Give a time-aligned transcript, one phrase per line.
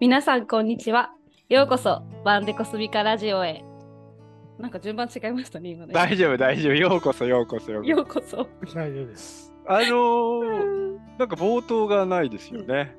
[0.00, 1.12] 皆さん、こんにちは。
[1.50, 3.62] ようこそ、バンデコスビカラジオへ。
[4.58, 5.92] なんか順番違いましたね、今ね。
[5.92, 6.72] 大丈夫、大丈夫。
[6.72, 8.48] ようこそ、ようこそ、ようこようこそ。
[8.74, 9.52] 大丈夫です。
[9.66, 9.70] そ。
[9.70, 12.96] あのー、なんか冒頭がないですよね。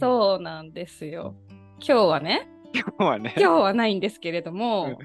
[0.00, 1.36] そうなんですよ。
[1.78, 3.34] 今日はね、今日はね。
[3.38, 4.98] 今日はないんですけれども、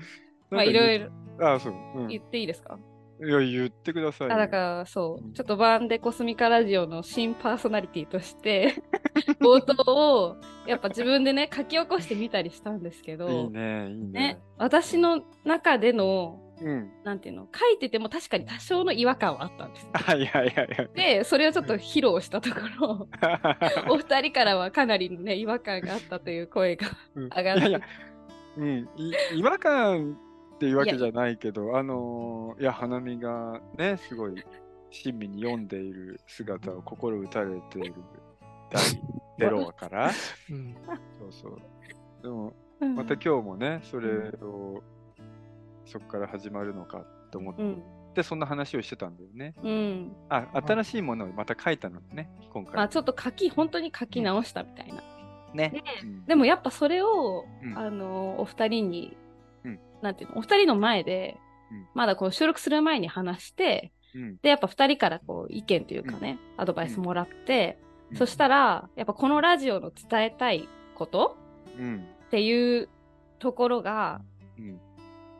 [0.49, 1.53] まあいろいろろ。
[1.53, 1.73] あ、そう。
[1.95, 2.11] うん。
[2.11, 2.79] い言っていいですか？
[3.19, 4.33] や、言ってくださいよ。
[4.33, 8.81] あだからそう、ちょっとバンデコスミカラジオの新パーソナリティとして、
[9.39, 16.91] 冒頭をやっぱ自分でね、書き起こしてみたりしたんですけど、いいね、いいねね。、私の中での、うん。
[17.05, 19.87] なんていうの、書いてても確かに多少の違和感はあったんです。
[19.93, 20.87] あ、いやいやいや。
[20.93, 23.07] で、それをちょっと披露したところ、
[23.89, 27.81] お二人からはかなりのね、違和感があったという声がうん上がって、いやいや、
[28.57, 30.17] うん、い違和感
[30.55, 34.43] っていうわけじゃないけど、あのーいや、花見がね、すごい
[34.91, 37.93] 親身に読んでいる姿を心打たれている
[38.69, 40.11] 第0話から、
[40.49, 40.75] うん。
[41.19, 41.61] そうそう。
[42.21, 44.81] でも、うんまた今日もね、それを、
[45.85, 49.53] そこから始まるのかと思っうん、て、そんな話をしてたんだよね。
[49.61, 50.15] うん。
[50.29, 52.75] あ、新しいものをまた書いたのね、今回。
[52.75, 55.03] まあちょっと書き、本当に書き直したみたいな。
[55.53, 55.83] ねで。
[56.03, 59.17] うんでもやっぱそれを、うんあの、お二人に、
[59.65, 61.37] うんなんていうの、お二人の前で、
[61.71, 67.77] うんまだこう収録する前に話して、うんで、やっぱ二人からこう意見というかね、アドバイスもらって、
[68.11, 71.37] うんそしたら、やっぱこのラジオの伝えたいこと
[71.77, 72.07] うん。
[72.27, 72.89] っていう
[73.39, 74.21] ところが、
[74.57, 74.79] うん。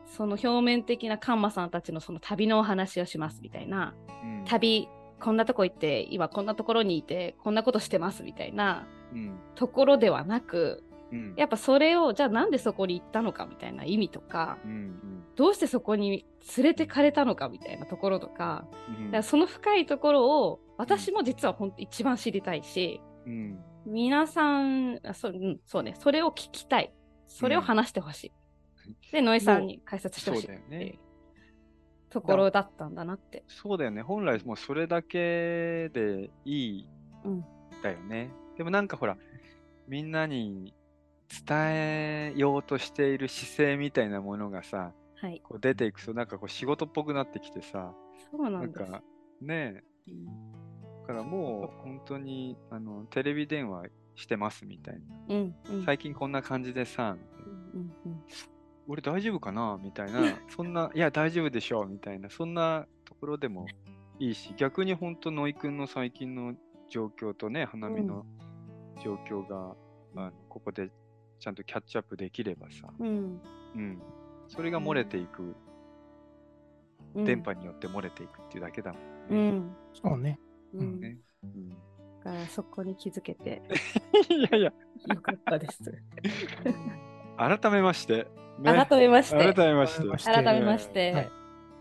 [0.06, 4.44] その表面的なカンマさんたちのその旅のお話をしますみたいな、うん。
[4.44, 4.88] 旅、
[5.20, 9.38] こんなとこ行って、今こんなところにいて、こんなことしてますみたいなうん。
[9.54, 11.34] ところではなく、うん。
[11.36, 15.24] やっぱそれを、じゃあなんでそこに行ったのかみたいな意味とか、うん。
[15.36, 19.04] どうしてそこに連れてかれたのかみたいなところとか、うん。
[19.06, 23.58] だからその深いところを私も実は本当一番知りたいし、うん。
[23.86, 26.92] 皆さん、あそう,、うん、そうね、それを聞きたい。
[27.26, 28.32] それを話してほしい。
[29.12, 30.98] で、ノエさんに解説してほしいっていう
[32.10, 33.44] ところだったんだなって。
[33.46, 34.02] そうだよね。
[34.02, 36.88] 本来もうそれだけでいい
[37.24, 37.44] うん
[37.82, 38.30] だよね。
[38.56, 39.16] でもなんかほら、
[39.88, 40.74] みんなに
[41.46, 45.40] 伝えようとしている姿勢みたいなものがさ、はい。
[45.44, 47.92] こう出ていくとなんかこう仕事っぽくなってきてさ、
[48.30, 48.78] そうなです。
[48.78, 49.02] なんんか
[49.40, 50.12] ねえ、
[51.02, 53.84] だからもう本当にあのテレビ電話
[54.16, 55.00] してますみたいな。
[55.28, 55.84] うん、うん。
[55.84, 57.16] 最近こんな感じでさ、
[57.74, 58.24] うんうん
[58.90, 60.20] 俺大丈夫かなみたいな、
[60.50, 63.66] そんな、いや大丈夫でしょうみたいな、そんなところでも
[64.18, 66.56] いいし、逆に本当、野井くんの最近の
[66.88, 68.26] 状況とね、花見の
[69.00, 69.76] 状況が、
[70.16, 70.90] あのここで
[71.40, 73.40] ちゃんとキャッチアップできればさ、うん。
[73.74, 74.02] うん、
[74.46, 75.56] それが漏れていく、
[77.14, 77.24] うん。
[77.24, 78.98] 電波によって漏れていくっていうだけだも
[79.30, 79.50] うんね。
[79.58, 79.76] ん。
[79.94, 80.38] そうね。
[80.74, 81.00] うん。
[81.00, 81.68] ねうん。
[81.70, 81.76] だ
[82.24, 83.62] からそこに気づけて。
[84.28, 84.72] いやいや、
[85.08, 85.82] よかったです。
[87.36, 88.26] 改めまして、
[88.58, 88.86] ね。
[88.86, 91.30] 改めまして、改めまして、改めまして、はい。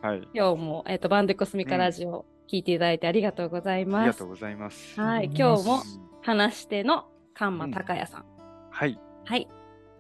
[0.01, 4.27] はい、今日も、えっとバンデコスミカラジオ聞いていただいてありがとうございありますがとう。
[4.29, 4.99] ございます。
[4.99, 5.79] はい、今日も
[6.21, 8.25] 話し手のカンマ高也さん、
[8.69, 8.97] はい、
[9.29, 9.47] はい、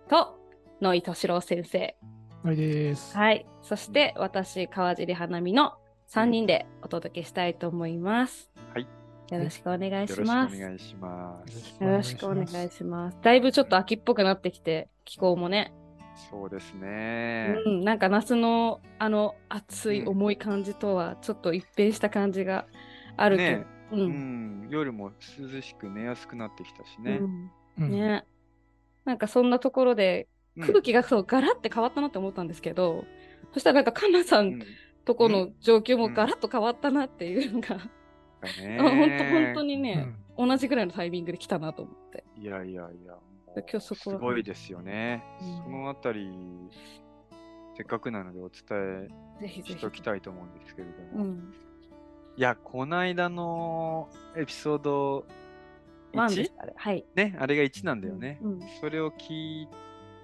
[0.09, 0.39] と
[0.81, 1.95] 野井敏郎先生、
[2.43, 3.15] あれです。
[3.15, 5.73] はい、そして私川尻花見の
[6.09, 8.49] 3人でお届けしたいと思います。
[8.73, 8.87] はい、
[9.31, 10.59] よろしくお願いよろしくおします。
[10.59, 11.83] 願いします。
[11.83, 13.19] よろしくお願いします。
[13.21, 15.75] だいぶちょっと秋っぽくなってきて、気候もね、
[16.31, 17.53] そうですね。
[17.67, 22.65] うん、なんか夏のあの暑いうん重い感じとはちょっと一変した感じが
[23.15, 27.19] あるけど、ねう、うんん、夜も涼しく寝やすくなってきたしね。
[27.21, 27.91] うんうん。
[27.91, 28.25] ね、
[29.09, 33.05] なんかそんなところでうん空気がそうガラッて変わったなって思ったんですけど、
[33.53, 34.63] そしたらなんかカンナさうんん
[35.03, 37.81] とこの状況もうんガラッと変わったなっていうのが、だ
[38.41, 42.23] あね本当本当にうね、ん同じぐらいのタイミングで来たなと思って。
[42.35, 43.15] いやいやいや、
[43.55, 45.23] 今日そこはすごいですよね。
[45.41, 46.29] うんそのあたり、
[47.75, 49.09] せっかくなのでお伝
[49.41, 49.91] えしてお。
[49.91, 51.23] きたいと思うんですけれども。
[51.23, 51.53] うん。
[52.37, 55.25] いや、こないだのエピソード
[56.13, 56.45] ワンで 1?
[56.45, 56.73] すあれ。
[56.75, 57.05] はい。
[57.15, 58.39] ね、あれが1なんだよね。
[58.41, 58.59] うん。
[58.79, 59.67] それを聞い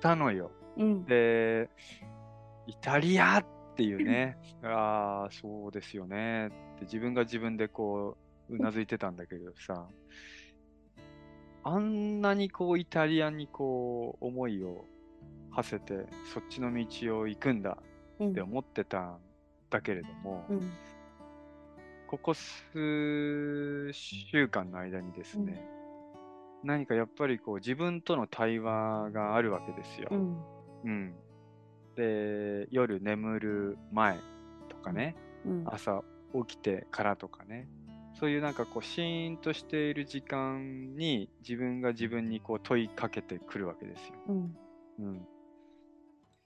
[0.01, 0.51] たのよ。
[0.77, 1.05] うん。
[1.05, 1.69] で、
[2.67, 3.45] イタリアっ
[3.75, 8.17] ていうね、 ああ、そうですよねって自分が自分でこ
[8.49, 9.87] う、うなずいてたんだけどさ、
[11.63, 14.85] あんなにこう、イタリアにこう、思いを
[15.51, 17.77] 馳せて、そっちの道を行くんだ
[18.19, 19.19] うんって思ってたん
[19.69, 20.71] だけれども、うん。
[22.07, 25.65] ここ数週間の間にですね、
[26.63, 30.09] 何かやっぱりこう、自分との対話があるわけですよ。
[30.11, 30.43] うん。
[30.83, 31.15] うん。
[31.95, 34.19] で、夜眠る前
[34.69, 35.15] とかね、
[35.45, 35.63] うん。
[35.65, 36.03] 朝
[36.47, 37.67] 起きてからとかね、
[38.19, 44.13] そういうなんかこうシーンとしている時間に自分が自分にこう問いかけてくるわけですよ。
[44.29, 44.57] うん。
[44.99, 45.27] うん、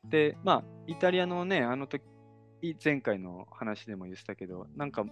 [0.10, 2.04] でまあイタリアのねあの時
[2.84, 5.06] 前回の話でも言ってたけどなんか、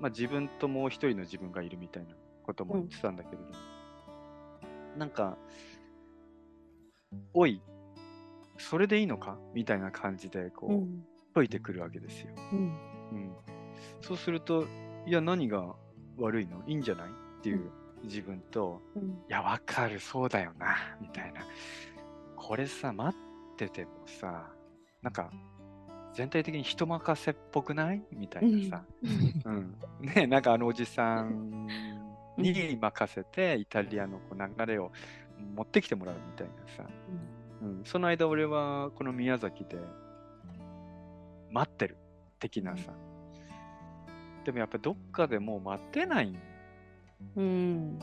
[0.00, 3.44] まあ、自分ともう一人の自分がいるみたいなことも言ってたんだけれど、
[4.98, 5.38] なんか
[7.32, 7.62] 「おい
[8.58, 11.06] それでいいのか?」みたいな感じでこう、うん。
[11.34, 12.28] 解いてくるわけですよ。
[12.52, 12.58] うん。
[13.12, 13.32] うん、
[14.00, 14.66] そうすると
[15.06, 15.74] いや何が
[16.16, 16.62] 悪いの？
[16.66, 17.08] いいんじゃない？
[17.08, 17.70] っていう
[18.04, 19.02] 自分と、うん。
[19.02, 21.40] いや、わかる、そうだよな、みたいな。
[22.36, 24.48] これさ、待っててもさ、
[25.02, 25.30] なんか、
[26.14, 28.02] 全体的に人任せっぽくない？
[28.12, 28.84] みたいなさ。
[29.44, 29.74] うん。
[30.00, 31.66] ねなんかあのおじさん
[32.38, 34.92] に任せて、イタリアのこう流れを
[35.54, 36.88] 持ってきてもらうみたいなさ。
[37.62, 37.82] うん。
[37.84, 39.76] その間、俺はこの宮崎で、
[41.50, 41.96] 待ってる、
[42.38, 42.92] 的なさ。
[44.44, 46.38] でもやっぱりどっかでもう待てないん
[47.36, 47.98] うん。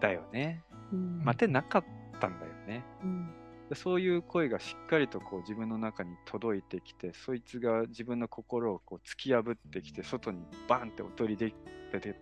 [0.00, 0.62] だよね。
[0.92, 1.22] うん。
[1.24, 1.84] 待てなかっ
[2.18, 2.82] たんだよね。
[3.02, 3.30] うん。
[3.68, 11.52] でそういう声がしっかりとこう自分の中に届いてきて、そいつが自分の心をこう突き破ってきて、外にバンって踊りで
[11.92, 12.14] 出て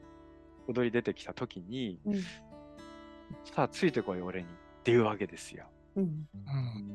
[0.68, 2.22] 踊り出てきたときに、うん。
[3.44, 5.66] さあついてこい俺にっていうわけですよ。
[5.96, 6.04] うん。
[6.04, 6.94] うん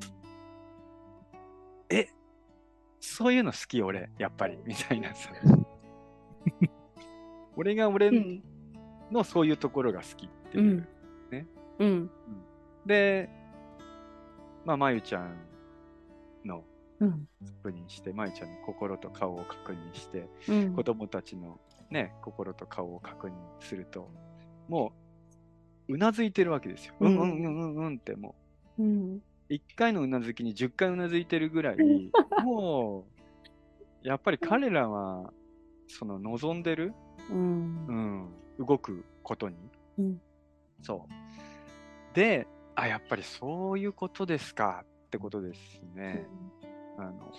[1.91, 2.07] え
[2.99, 5.31] そういうの好き俺、やっぱり、みたいなさ。
[7.55, 8.43] 俺が俺うん。
[9.11, 10.87] のそういうところが好きっていう。
[11.79, 12.09] うん。
[12.85, 13.29] で、
[14.69, 15.35] まあ、まゆちゃん
[16.45, 16.63] の
[16.99, 17.27] うん。
[17.63, 20.73] 確認して、まゆちゃんの心と顔を確認して、うん。
[20.75, 23.31] 子供たちのね、心と顔を確認
[23.61, 24.11] すると、
[24.67, 24.93] も
[25.87, 26.93] う、うなずいてるわけですよ。
[26.99, 28.35] ううんんうんうんうんうんっても
[28.77, 29.15] うん。
[29.15, 31.77] う、1回のうなずきに10回うなずいてるぐらい、
[32.43, 33.07] も
[34.03, 35.33] う、やっぱり彼らは、
[35.87, 36.93] その望んでる、
[37.31, 37.91] うんう。
[37.91, 39.55] ん、動くことに、
[39.97, 40.21] うん
[40.83, 42.15] そう。
[42.15, 42.47] で、
[42.81, 44.83] あ、やっぱりそういうことですか？
[44.83, 46.27] ってことですね。
[46.97, 47.31] あの、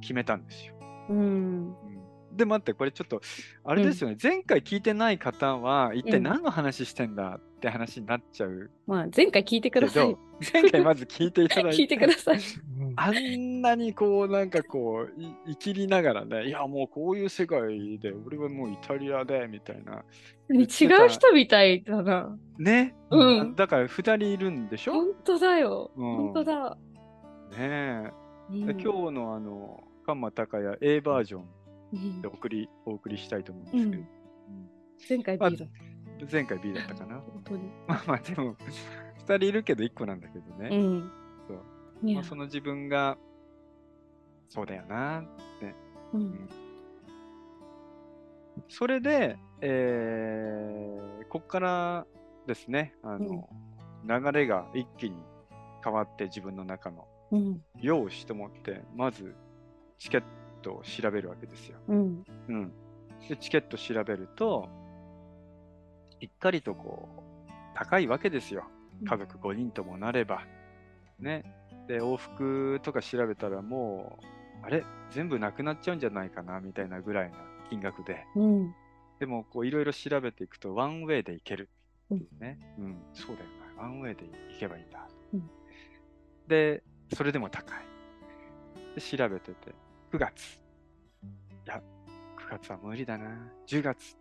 [0.00, 0.74] 決めたんですよ。
[1.08, 1.16] うん。
[1.16, 1.76] うん
[2.32, 3.20] で、待って、これちょっと、
[3.64, 10.18] あれですよね、前回聞いてない方は、一体うん何の話してんだって話になっちゃうまあ、前回聞いてくけださいど。、
[10.52, 12.36] 前回まず聞いていただいて、聞いてください。
[12.36, 20.02] うんあんなにこう、なんかこう、い生きりながらね、いや、もうこういう世界で、俺はもうイタリアで、みたいな。
[20.50, 22.36] 違う人みたいだな。
[22.58, 24.92] ね、うんだから2人いるんでしょ？
[24.92, 25.90] 本当だよ。
[25.94, 26.78] うん本当だ。
[27.50, 28.10] ねえ。
[28.50, 31.44] うんで今日のあの、カンマ高也 A バージョン
[31.92, 34.02] うんで送り、お送りしたいと思うんですけど、
[35.08, 35.66] 前回まあ B だ。
[35.66, 35.89] うん
[36.30, 37.16] 前回 B だったかな。
[37.16, 37.62] 本当に。
[37.86, 38.54] まあまあでも、
[39.26, 40.68] 2人いるけど1個なんだけどね。
[40.70, 41.12] うん。
[41.46, 43.18] そうまあ、その自分が、
[44.48, 45.24] そうだよな。
[46.12, 46.48] うん。
[48.68, 52.06] それで、えー、こっから
[52.46, 53.48] ですね、あの、
[54.04, 55.16] 流れが一気に
[55.84, 57.62] 変わって自分の中の、うん。
[57.80, 59.34] よしと思って、まず
[59.98, 60.22] チケッ
[60.62, 61.78] トを調べるわけですよ。
[61.88, 62.24] うん。
[62.48, 62.72] うん。
[63.28, 64.68] で、チケット調べると、
[66.20, 67.08] しっかりとこ
[67.48, 68.64] う、高いわけですよ。
[69.08, 70.44] 家族5人ともなれば。
[71.18, 71.44] ね。
[71.88, 74.18] で、往復とか調べたらも
[74.62, 74.84] う、あれ？
[75.10, 77.36] 全部なくなっちゃうんじゃないかなみたいなぐらいな
[77.68, 78.26] 金額で。
[78.36, 78.74] うん。
[79.18, 81.68] でも、こう、いろいろ調べていくと、ワンウェイで行ける
[82.10, 82.58] うね。
[82.78, 83.82] うん、そうだよな。
[83.82, 85.08] ワンウェイで行けばいいんだ。
[85.34, 85.50] うん
[86.48, 86.82] で、
[87.14, 87.78] それでも高い。
[88.96, 89.72] で、調べてて、
[90.12, 90.56] 9月。
[90.56, 90.58] い
[91.66, 91.80] や、
[92.36, 93.52] 9月は無理だな。
[93.68, 94.16] 10月。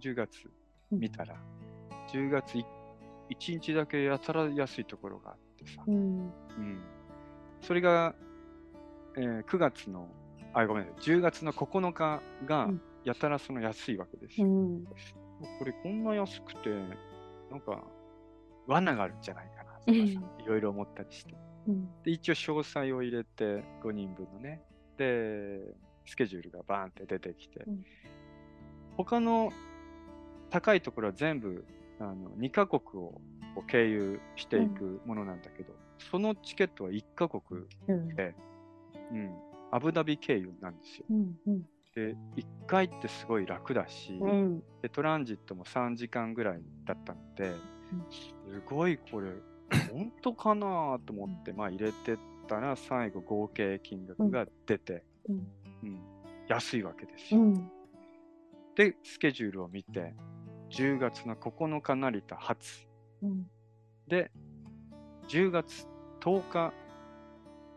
[0.00, 0.50] 10月
[0.98, 1.36] 見たら、
[2.12, 2.64] 10月い
[3.30, 5.82] 1日だけやたら安いところがあってさ。
[5.86, 5.94] うん。
[5.94, 6.82] うん。
[7.60, 8.14] それが、
[9.16, 10.08] えー9月の、
[10.52, 11.00] あ、ごめんなさい。
[11.02, 14.46] 10月の9日がうん、やたらその安いわけですよ。
[14.46, 14.84] うん。
[14.84, 16.70] これこんな安くて、
[17.50, 17.82] なんか、
[18.66, 21.34] 罠があるんじゃないかなとかさ、うんいろいろ思ったりして。
[21.68, 21.88] うん。
[22.02, 24.62] で、一応詳細を入れて、5人分のね。
[24.96, 25.60] で、
[26.06, 27.84] スケジュールがバーンって出てきて、うん
[28.96, 29.52] 他の
[30.54, 31.64] 高いところは全部、
[31.98, 33.20] あの2カ国を
[33.66, 35.72] 経由していくものなんだけど、
[36.12, 38.14] そのチケットは1カ国うん。
[38.14, 38.36] で、
[39.10, 39.34] うん、
[39.72, 41.06] アブダビ経由なんですよ。
[41.10, 41.34] うん。
[41.48, 41.62] うん。
[41.96, 44.62] で、1回ってすごい楽だし、うん。
[44.80, 47.52] でトランジットも3時間ぐらいだったので、
[48.12, 49.32] すごいこれ、
[49.92, 55.36] 本当かなと思って、まあ入れてったら、最後合計金額が出て、うん。
[55.82, 56.00] うん
[56.46, 57.40] 安いわけですよ。
[57.40, 57.70] うん。
[58.76, 60.14] で、スケジュールを見て、
[60.74, 62.86] 10月の9日成田発。
[63.22, 63.46] うん。
[64.08, 64.32] で、
[65.28, 65.86] 10月
[66.20, 66.72] 10日、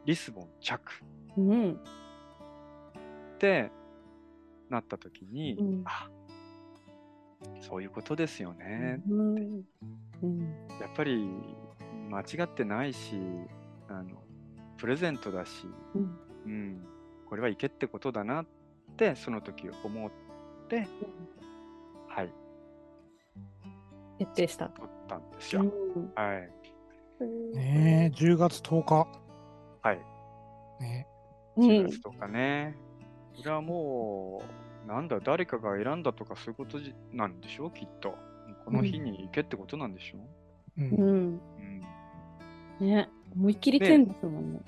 [0.06, 0.82] リスボン着。
[1.38, 1.80] うん。
[3.38, 3.72] で、
[4.70, 6.10] なった時に、うんあ
[7.62, 9.00] そういうことですよね。
[9.08, 9.64] うん
[10.24, 10.42] うん
[10.82, 11.30] やっぱり
[12.10, 13.16] 間違ってないし、
[13.88, 14.24] あの
[14.78, 16.88] プレゼントだし、うんうん、
[17.30, 18.46] これはいけってことだなっ
[18.98, 20.12] てその時思っ
[20.68, 20.88] て、
[22.08, 22.34] はい、
[24.18, 24.70] 決定した。
[24.70, 25.62] 取ったんですよ。
[25.62, 25.66] う
[26.00, 26.50] んはい。
[27.56, 29.08] ねえ、10月10日。
[29.82, 30.00] はい。
[30.80, 31.08] ね
[31.56, 32.76] うん4月とかね。
[33.36, 34.42] これはも
[34.86, 38.16] う、なんだ、誰かが選んだとかそういうことじなんでしょう、きっと。
[38.66, 40.18] この日に行けってことなんでしょ
[40.78, 40.82] う。
[40.82, 40.92] うんん。
[40.92, 41.42] う。
[42.80, 42.88] うん。
[42.88, 44.60] ね、思いっきり天ですもんね。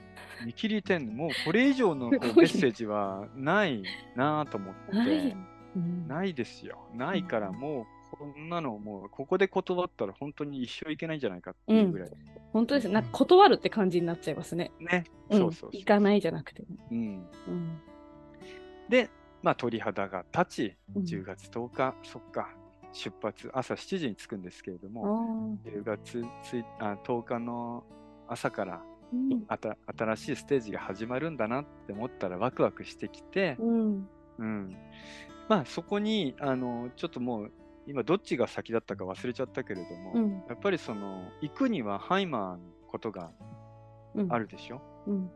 [0.45, 3.83] 見切り点、もうこれ以上のこうメッセージはない
[4.15, 4.95] なぁと思って。
[4.95, 5.37] ない。
[5.75, 6.79] うんないですよ。
[6.95, 7.85] ないからもう、
[8.19, 12.09] こんなのもう、ここで断ったら本当に一生いけないんじゃないかっていうぐらい。
[12.51, 12.93] 本当ですね。
[12.93, 14.71] なんか断るって感じになっちゃいますね。
[14.79, 15.05] ね。
[15.29, 15.69] うんそうそうそう。
[15.73, 16.63] 行かないじゃなくて。
[16.91, 16.97] うん。
[17.47, 17.79] うん。
[18.89, 19.09] で、
[19.41, 22.49] まあ、鳥肌が立ち、うん10月10日、そっか、
[22.91, 26.25] 出発、朝7時に着くんですけれどあも、ー10月
[26.79, 27.83] あ10日の
[28.27, 28.81] 朝から
[29.13, 34.09] うんあた新しいステージが始まるんだなって思ったらワクワクしてきて、うん。
[34.39, 34.75] うん。
[35.47, 37.51] まあ、そこに、あの、ちょっともう、
[37.89, 43.31] 今どっちが先だったか忘れちゃったけれども、うんやっぱりその、行くにはハイマーのことが
[44.15, 44.31] うん。
[44.33, 45.29] あるでしょ、うん。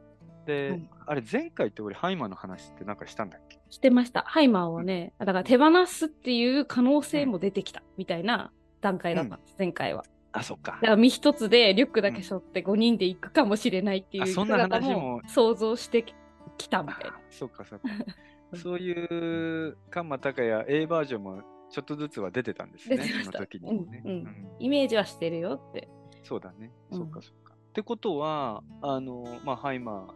[0.46, 3.60] で、はいあれ前回って俺ハイマーの話ってなんかしたんだっけ？
[3.70, 4.22] してました。
[4.22, 10.04] ハイマーをね、だから手放すっていう可能性も出てきたみたいな段階だったんです、前回は。
[10.32, 16.04] あ、そっかだから身一つでリュックだけ背負って5人で行くかもしれないっていうあそんな姿話も想像して
[16.58, 17.20] きたみたいなあ。
[17.30, 17.88] そうかそうか。
[18.58, 21.42] そういうカンマタカヤ A バージョンも
[21.74, 25.90] ちょっとずつは出てたんですね、その時にもね、うんうんうんイメージはしてるよって。
[26.24, 26.72] そうだね。
[26.92, 27.56] うんそうかそうか。
[27.56, 30.08] ってことは、あの、まあ、ハイマ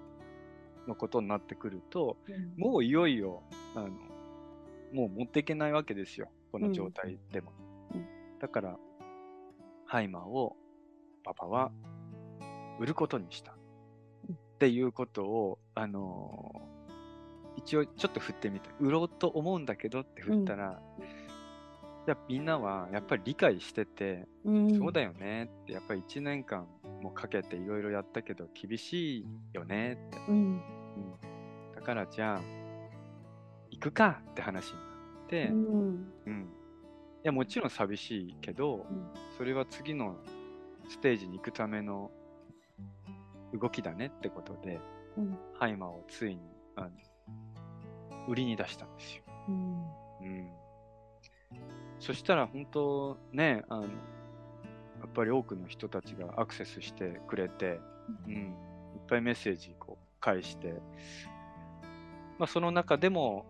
[0.85, 2.17] ーのことになってくると、
[2.57, 3.41] もういよいよ、
[3.73, 3.89] あの、
[4.93, 6.29] もう持っていけないわけですよ。
[6.51, 7.51] この状態でも。
[7.95, 8.05] うん
[8.39, 8.77] だから、
[9.87, 10.55] ハイマーを
[11.23, 11.71] パパは
[12.79, 13.57] 売ることにした。
[14.29, 16.61] うんっていうことを、あの
[17.55, 18.69] 一応ちょっと振ってみた。
[18.79, 21.26] 売ろうと思うんだけどって振ったら、い
[22.09, 26.65] やみんなはやっぱり理解してて、うんそうだよねって、やっぱり1年間
[27.01, 30.17] もかけていろいろやったけど厳しいよねって。
[30.29, 30.35] うん。
[30.35, 30.61] うん、
[31.75, 32.41] だからじゃあ、
[33.69, 36.13] 行くかって話になって、うん。
[36.25, 36.41] うん。
[36.41, 36.45] い
[37.23, 40.15] や、もちろん寂しいけど、うんそれは次の
[40.89, 42.09] ステージに行くための
[43.53, 44.79] 動きだねってことで、
[45.17, 46.41] うんハイマーをついに、
[46.75, 46.89] あの、
[48.27, 49.23] 売りに出したんですよ。
[49.49, 49.85] うん。
[51.97, 52.01] うん。
[52.01, 53.89] そしたら本当ね、あの、や
[55.05, 57.79] っぱり多くの人たちがアクセスしてくれて、
[58.27, 58.51] うん、いっ
[59.07, 60.73] ぱいメッセージこう返して、
[62.37, 63.45] まあその中でも、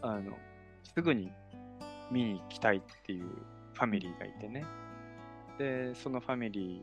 [0.00, 0.36] あの、
[0.94, 1.30] すぐに
[2.10, 3.24] 見に行きたいっていう
[3.74, 4.64] ファミリーがいてね。
[5.58, 6.82] で、そのファミリ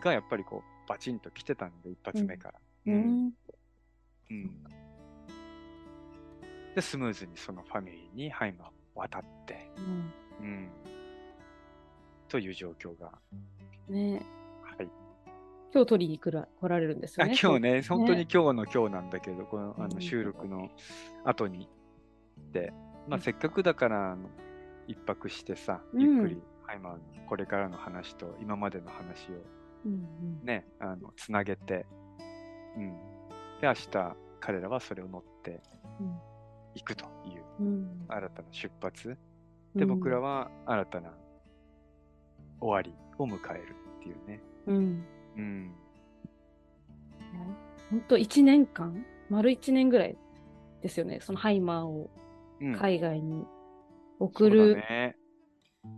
[0.00, 2.60] ーがやっぱりこう、バチンと来てたんで、一発目から。
[2.86, 2.90] う。
[2.90, 3.32] ん。
[4.30, 4.64] うん
[6.74, 10.68] で、スムーズにそのファミリーにハイマーを渡って、うんうん、
[12.28, 13.12] という状況が、
[13.88, 14.22] ね。
[14.62, 14.88] はい。
[15.72, 17.36] 今日取りに来ら来られるんですよあね。
[17.40, 19.90] 今日ね、本当に今日の今日なんだけど、このあうん。
[19.90, 20.68] の収録の
[21.24, 21.68] 後に
[22.52, 22.72] で、
[23.06, 23.22] まあ、うん。
[23.22, 24.16] せっかくだから
[24.86, 26.00] 一泊してさ、うん。
[26.00, 29.34] ゆっくりハイマーのこれからの話と今までの話を
[29.86, 29.96] うんう
[30.42, 30.44] ん。
[30.44, 31.86] ね、あのつなげて、
[32.76, 32.88] うん。
[33.60, 35.62] で、明日彼らはそれを乗って
[36.00, 36.18] うん。
[36.74, 38.04] いくといううん。
[38.08, 39.16] 新たな出発。
[39.74, 41.10] で、僕らは新たな
[42.60, 44.40] 終わりを迎えるっていうね。
[44.66, 45.04] うん。
[45.36, 45.74] うん。
[47.90, 50.16] 本当1年間丸1年ぐらい
[50.82, 51.20] ですよね。
[51.20, 52.10] そのハイマーを
[52.60, 53.46] うん、海外に
[54.18, 55.16] 送る、だね。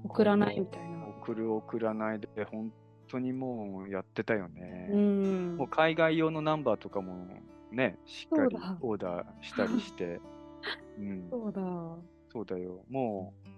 [0.05, 1.07] 送らないみたいな。
[1.09, 2.73] 送る送らないで本
[3.09, 4.89] 当にもうやってたよね。
[4.93, 7.27] うんもう海外用のナンバーとかも
[7.73, 10.21] ね、しっかりオーダーしたりして。
[10.99, 11.63] うん、そうだ。
[12.33, 12.85] そうだよ。
[12.89, 13.49] もう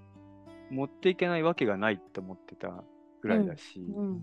[0.70, 2.84] 持っていけないわけがないって思ってた
[3.20, 4.06] ぐらいだし、うん。
[4.06, 4.22] うん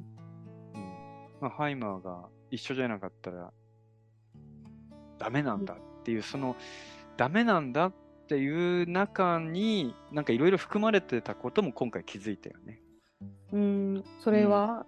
[1.39, 3.51] まあ、ハイマーが一緒じゃなかったら
[5.17, 6.55] ダメなんだっていう、その
[7.17, 7.93] ダメなんだっ
[8.27, 12.81] ていう中になんかいろいろ含まれてたことも今回気づいたよね。
[13.51, 14.03] うん。
[14.19, 14.85] それは、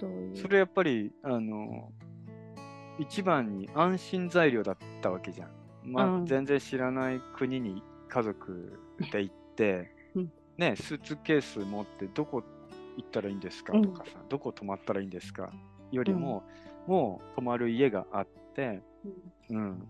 [0.00, 0.36] どういう？
[0.36, 1.92] それやっぱりあの
[2.98, 5.50] 一番に安心材料だったわけじゃん。
[5.84, 8.78] まあ、うん全然知らない国に家族
[9.10, 9.86] で行って、うん
[10.58, 12.42] ね、スーツケース持ってどこ
[12.96, 13.82] 行ったらいいんですかうん。
[13.82, 15.50] とかさ、どこ泊まったらいいんですか
[15.90, 16.42] よりも、
[16.86, 18.82] もう泊まる家があって、
[19.50, 19.56] うん。
[19.56, 19.88] うん、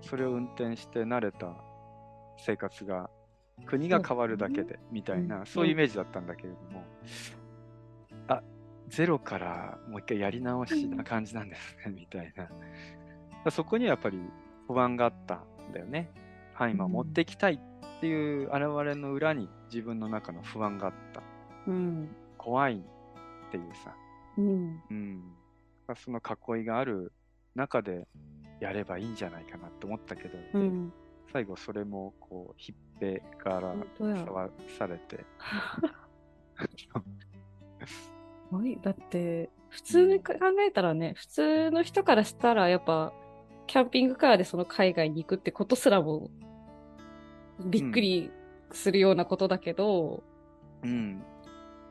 [0.00, 1.54] それを運転して慣れた
[2.38, 3.10] 生活が、
[3.66, 6.84] 国が変わるだけで、みたいな、そういうイメージだったんだけれども、
[8.28, 8.42] あ、
[8.88, 13.50] ゼロからもう一回やり直しな感じなんですね、みたいな。
[13.50, 14.18] そこにはやっぱり
[14.66, 16.10] 不安があったんだよね。
[16.54, 17.73] ハイマー持ってきたいっ
[18.04, 18.54] ていう現
[18.86, 21.22] れの裏に自分の中の不安があった。
[21.66, 22.14] うん。
[22.36, 23.96] 怖いっていうさ。
[24.36, 24.82] うん。
[24.90, 25.22] うん。
[25.96, 27.12] その囲いがある
[27.54, 28.06] 中で
[28.60, 30.92] やればいいんじゃないかなって思ったけど、うん。
[31.32, 34.16] 最後それもこう、ひっぺから本当や。
[34.18, 35.24] さされて。
[38.50, 40.34] はい、だって、普通に考
[40.68, 43.14] えたらね、普通の人からしたら、やっぱ、
[43.66, 46.30] キャンピングカーでその海外に行くってことすらも、
[47.60, 48.30] びっくり
[48.72, 50.22] するようなことだけど、
[50.82, 51.22] うん。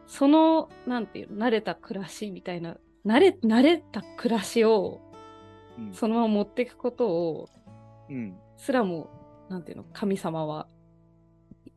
[0.07, 5.01] その、なんていうの、慣れた暮らしみたいな、慣れ、慣れた暮らしを、
[5.77, 5.93] うん。
[5.93, 7.49] そのまま持っていくことを、
[8.09, 8.37] うん。
[8.57, 9.09] すらも、
[9.49, 10.67] なんていうの、神様は、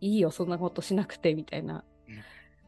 [0.00, 1.84] いいよ、そんなことしなくて、みたいな。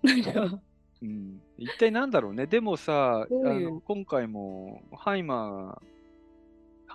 [0.02, 0.60] なんか、
[1.02, 2.46] うん、一体なんだろうね。
[2.46, 5.97] でもさ、あの今回もハイマー、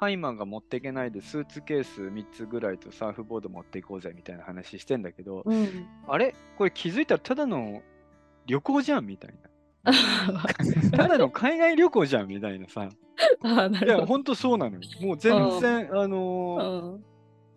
[0.04, 5.88] ハイマーが持っていけないでスーツケース3つぐらいとサーフボード持っていこうぜみたいな話してんだけど、うん。
[6.08, 6.36] あれ？
[6.58, 7.82] これ気づいたらただの
[8.46, 9.36] 旅行じゃんみたい
[9.84, 9.92] な。
[10.98, 12.90] ただの海外旅行じゃんみたいなさ。
[13.44, 14.82] ああ、ないるや、ほんとそうなのよ。
[15.02, 17.04] もう全然、あのーうん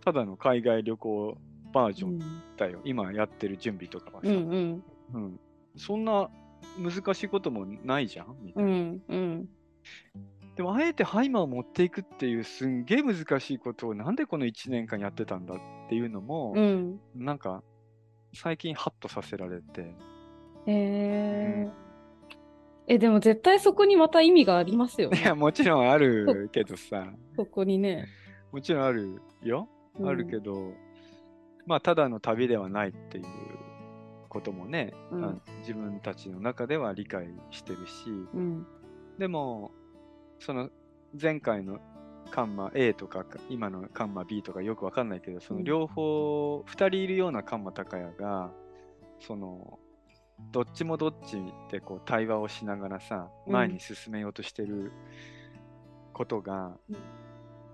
[0.04, 1.36] ただの海外旅行
[1.72, 2.20] バージョンうん
[2.56, 2.80] だよ。
[2.84, 4.28] 今やってる準備とかはさ。
[4.30, 4.84] うんうん
[5.14, 5.40] うん
[5.76, 6.30] そんな
[6.78, 8.36] 難しいこともないじゃん？
[8.40, 8.72] みたいうな。
[8.72, 9.48] んうん
[10.56, 15.58] でも、あえてハイマーを持っていくっていうすんげえ難しいことをなんでこの1年間やってたんだっ
[15.88, 16.98] ていうのも、うん。
[17.14, 17.62] なんか
[18.34, 19.94] 最近ハッとさせられて。
[20.66, 21.86] えー。
[22.88, 28.06] えでも絶対そこにまた意味がありますよ いや、ねもちろんあるけどさ、そこにね。
[28.50, 29.68] もちろんあるよ。
[30.04, 30.72] あるけどど、
[31.66, 33.24] まあ、ただの旅ではないっていう
[34.28, 35.42] こともね、うん。
[35.60, 38.66] 自分たちの中では理解してるし、うん。
[39.18, 39.72] でも、
[40.38, 40.70] その
[41.20, 41.78] 前回の
[42.30, 48.50] カンマ A とか、今のカンマ B とかよくわかんないけど、その両方、2人いるようなカンマ高也が、
[49.20, 49.78] その、
[50.52, 51.38] どっちもどっち
[51.70, 53.52] でこう対話をしながらさ、うん。
[53.52, 54.92] 前に進めようとしてる
[56.12, 56.76] ことが、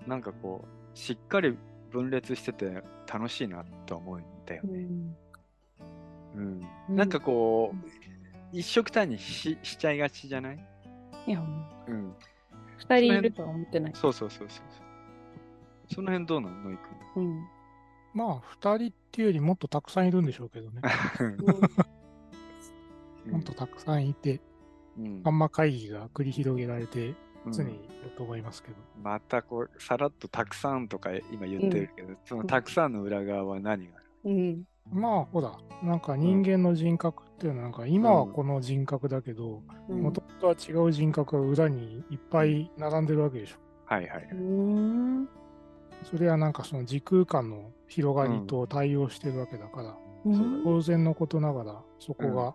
[0.06, 1.56] なんかこう、しっかり
[1.90, 4.78] 分裂してて楽しいなと思うんだようね。
[4.78, 5.16] ん。
[6.36, 6.60] うん。
[6.88, 6.96] うん。
[6.96, 7.76] なんかこう、
[8.52, 10.68] 一色単にししちゃいがちじゃない？
[11.26, 11.40] いや
[11.86, 12.14] うん。
[12.88, 13.92] 二人いるとは思ってない。
[13.94, 14.64] そうそうそうそう。
[15.94, 16.70] その辺どうなの？
[16.70, 16.78] ノイ
[17.16, 17.46] うん。
[18.14, 20.82] まあ、二人っていうよりもっとたくさんいるんでしょうけどね。
[21.16, 21.36] 君。
[23.32, 24.40] もっとたくさんいて、
[24.98, 25.22] うん。
[25.22, 27.14] ハンマー会議が繰り広げられて、
[27.46, 27.52] うん。
[27.52, 28.74] 常にいると思いますけど。
[29.02, 34.06] またこう、さらっとたくさんとか今言ってるけど、そのたくさんの裏側は何がある？
[34.24, 34.64] うん。
[34.90, 43.56] まあ、ほら、なんか人間の人格っていうのは、なんか今はこの人格だけど、うんもともとは違う人格が裏にいっぱい並んでるわけでしょ。
[43.84, 44.28] はいはい。
[44.32, 45.28] うん
[46.04, 52.54] それはなんかその時空間の広がりと対応してるわけだから、うん当然のことながら、そこが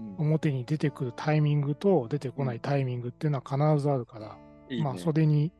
[0.00, 4.36] うん表に出てくるタイミングと出てこないタイミングっていうのは必ずあるから、
[4.68, 4.84] いいね。
[4.84, 5.52] まあそれに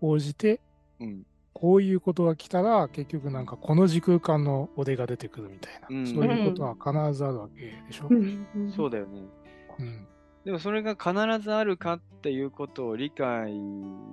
[0.00, 0.60] 応じて、
[1.00, 1.26] うん。
[1.62, 6.06] こういうことが来たら、結局なんかこの時空間の俺が出てくるみたいな、うん。
[6.08, 8.08] そういうことは必ずあるわけでしょ？
[8.10, 8.72] うん。
[8.72, 9.22] そうだよね。
[9.78, 10.08] うん。
[10.44, 13.52] でもそれが必ずあるかっていうことを理解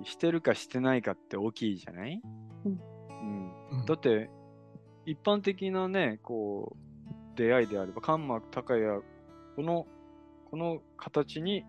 [0.04, 2.22] してるかしてないかって大きいじゃない、
[2.64, 3.84] うん。
[3.84, 4.30] だって、
[5.04, 9.02] 一般的なね、こう、出会いであれば、カンマ高也、
[9.56, 9.88] この、
[10.52, 11.64] この形に、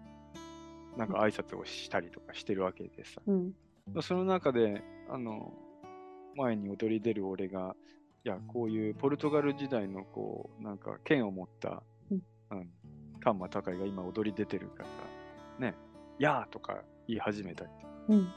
[0.96, 3.20] なんか挨拶をしたりとかしてるわけでさ。
[3.26, 3.54] うん。
[4.04, 5.52] その中で、あの、
[6.36, 7.76] 前に踊り出る俺が、
[8.24, 12.70] いや、こういうポルトガル時代の、こう、なんか剣を持った、うん
[13.24, 14.84] カンマ高いが今踊り出てるか
[15.60, 15.76] ら、ね、
[16.18, 18.28] やーとか言い始めたりとか、うんうん。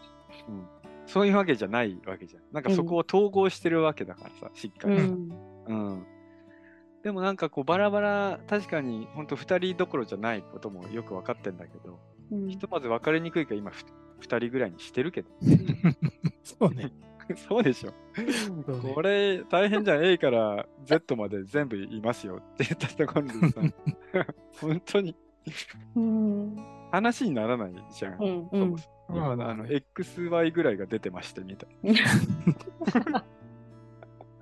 [1.07, 2.42] そういうわけじゃないわけじゃん。
[2.52, 4.96] なんかそこを統合してるわけだからさ、しっかり。
[4.96, 5.28] うん
[5.66, 6.07] うん。
[7.02, 11.98] でもなんかこうバラバラ、確かに本当二人どころじゃないこともよく分かってんだけど、
[12.33, 13.85] うんひとまず分かりにくいから今ふ
[14.20, 15.28] 二人ぐらいにしてるけど。
[16.42, 16.90] そうね。
[17.48, 17.92] そうでしょ。
[18.94, 20.04] これ大変じゃん。
[20.04, 23.60] A から Z まで全部いますよって言ったところでさ、
[24.60, 25.16] 本当に
[25.96, 26.56] うん
[26.90, 28.12] 話にならないじゃん。
[28.22, 31.70] うんそもそも今まああの XY ぐらいが出てましてみたい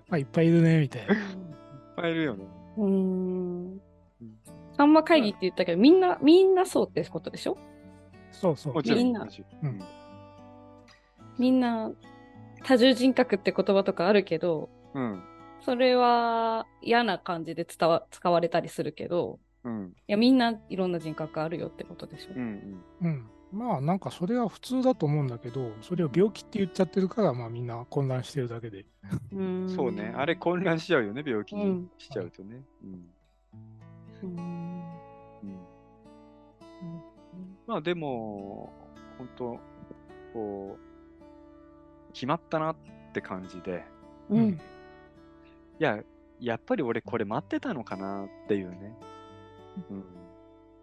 [0.08, 1.14] まあ、いっぱいいるね、みたいな。
[1.14, 1.20] な。
[1.20, 1.26] いっ
[1.96, 2.44] ぱいいるよね。
[2.76, 3.80] うん
[4.76, 7.56] あんま会議って言ったけど、みんな、みんなそうってことでしょ？
[8.30, 8.82] そうそう。
[8.84, 9.26] みんな
[11.38, 11.90] みんな、
[12.64, 15.22] 多重人格って言葉とかあるけど、うん。
[15.60, 19.92] それは嫌な感じで伝わ使われたりするけど、うん。
[20.08, 22.32] いや、みんないろんな人格あるよってことでしょ。
[22.34, 23.30] うんうん。
[23.52, 28.86] まあなんかそれは普通だと思うんだけど、それを病気って言っちゃってるから、まあみんな混乱してるだけで。
[29.32, 29.68] う。
[29.68, 30.12] そうね。
[30.16, 32.62] あれ混乱しちゃうよね、病気にうんしちゃうとね。
[32.82, 33.08] うん。
[37.66, 38.72] まあでも、
[39.18, 39.58] 本当
[40.32, 40.91] こう、
[42.12, 42.76] 決まったなっ
[43.12, 43.84] て感じで、
[44.28, 44.50] うん。
[44.50, 44.58] い
[45.78, 46.02] や、
[46.40, 48.96] やっぱり俺これ待ってたのかなっていうね。
[49.90, 50.04] うん。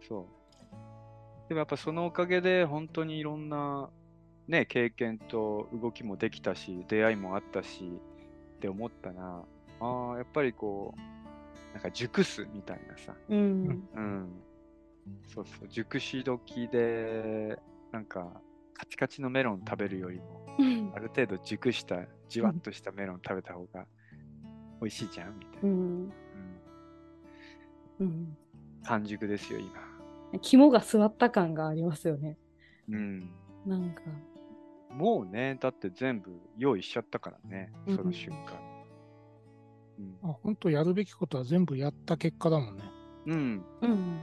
[0.07, 0.25] そう。
[1.47, 3.89] でもやっぱそのおかげで本当にいろんな
[4.47, 7.83] ね、経験と動きもできたし、出会いもあったし
[8.57, 9.43] って思ったな。
[9.79, 13.13] ああ、やっぱりこう、なんか熟すみたいなさ。
[13.29, 13.87] うん。
[13.95, 14.43] うん。
[15.33, 17.57] そうそう、熟し時で、
[17.91, 18.41] なんか、
[18.73, 20.48] カチカチのメロン食べるよりも、うん
[20.93, 23.85] ある程度熟した、じわっとしたメロン食べた方が
[24.81, 25.69] 美味しいじゃんみたいな。
[25.69, 25.73] うん。
[25.73, 26.11] うん
[27.99, 28.37] うん。
[28.83, 29.71] 完熟ですよ、今。
[30.41, 32.37] 肝が座った感がありますよね。
[32.89, 33.31] うん。
[33.65, 34.01] なんか。
[34.91, 38.53] もうね、だって全部用意しちゃったからね、うんその瞬間。
[39.99, 40.29] うん。
[40.29, 42.83] あ本当やるべきことは全部やった結果だもんね。
[43.27, 43.65] うん。
[43.81, 44.19] うん。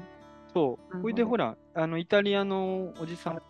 [0.53, 0.99] そう。
[1.01, 3.43] ほいで、ほら、あの、イタリアのおじさん、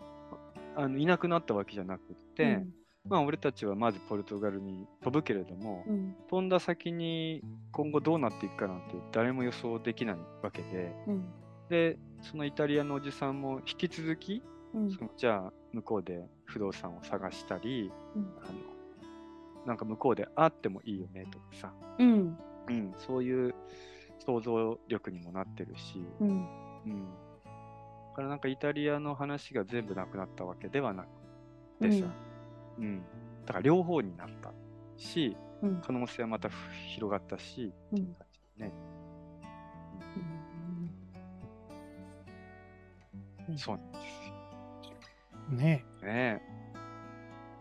[0.75, 2.63] あのいなくなったわけじゃなくって、
[3.09, 6.15] まあ、俺たちはまずポルトガルに飛ぶけれども、うん。
[6.29, 7.41] 飛んだ先に
[7.71, 11.25] 今後どうなっていくかなんて誰も予想できないわけで、うん。
[11.69, 14.43] で、そのイタリアのおじさんも引き続き、
[14.73, 14.91] うん。
[14.91, 18.77] そのじゃあ向こうで不動産を探したり、うんあの
[19.65, 22.37] なんか向こうで会ってもいいよねとかさ、うん。
[22.69, 23.53] うん、そういう
[24.25, 26.27] 想像力にもなってるし、うん。
[26.29, 27.05] うん。
[27.43, 32.07] だからなんかイタリアの話が全部なくなったわけではなくてさ、
[32.79, 33.01] うん。
[33.45, 34.51] だから両方になった
[34.97, 35.81] し、うん。
[35.81, 36.49] 可能性はまた
[36.95, 38.71] 広がったし、うんっていう感じでね。
[43.49, 46.07] うんそうなんですねよ。
[46.11, 46.41] ね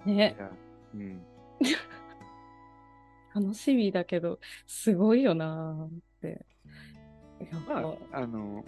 [0.06, 0.10] え。
[0.10, 0.50] いね、や、
[0.94, 1.22] うん。
[3.34, 6.44] 楽しみだけど、すごいよなーって。
[7.50, 8.64] やっぱ、まあ、あの、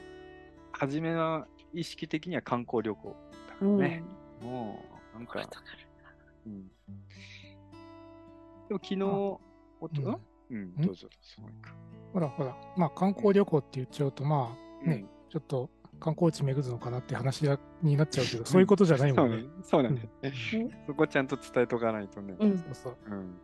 [0.72, 3.16] 初めは意識的には観光旅行
[3.48, 3.78] だからうん。
[3.78, 4.02] ね。
[4.40, 4.84] も
[5.14, 5.48] う、なんか
[6.48, 6.68] うん。
[8.68, 9.02] でも昨日、
[9.80, 10.06] おと、うん
[10.50, 11.74] うん、うん、どうぞ、そうか。
[12.12, 15.68] ほらほら、まあ観光旅行って言っちゃうと、まあね、うんちょっと
[16.00, 19.44] 観光地巡るのかなって話がになっちゃうけど、そういうことじゃないもんね。
[19.62, 20.70] そうなんだよねうん。
[20.86, 22.34] そこちゃんと伝えとかないとね。
[22.38, 22.58] うん。
[22.58, 22.96] そうそう。
[23.10, 23.38] うん。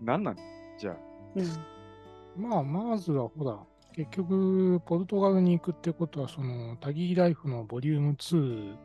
[0.00, 0.36] なんなん？
[0.78, 0.96] じゃあ。
[1.34, 2.48] うん。
[2.48, 3.58] まあ、まずはほら、
[3.94, 8.76] 結局、ポルトガルに行くってことは、その、タギーライフのボリューム2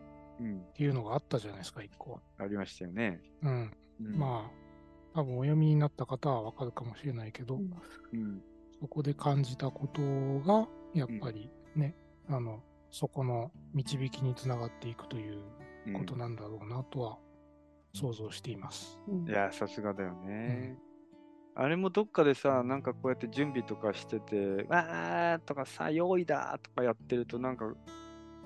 [0.42, 0.62] っうん。
[0.74, 2.20] ていうのがあったじゃないですか、一個。
[2.38, 3.22] ありましたよね。
[3.42, 3.72] うん。
[4.02, 7.74] うん、まあ、多分お読みになった方はわかるかもしれないけど、うん
[8.14, 8.42] うん。
[8.80, 10.02] そこで感じたこと
[10.46, 11.96] が、やっぱりね、
[12.28, 15.42] あの、そこの導きにつながっていくという
[15.88, 17.18] うんことなんだろうなとは
[17.94, 19.00] 想像しています。
[19.08, 20.78] うんいや、さすがだよね。
[21.58, 27.74] あれもどっかでさ、なんかこうやって準備とかしてて、わーとかさ、用意だとかやってると、なんか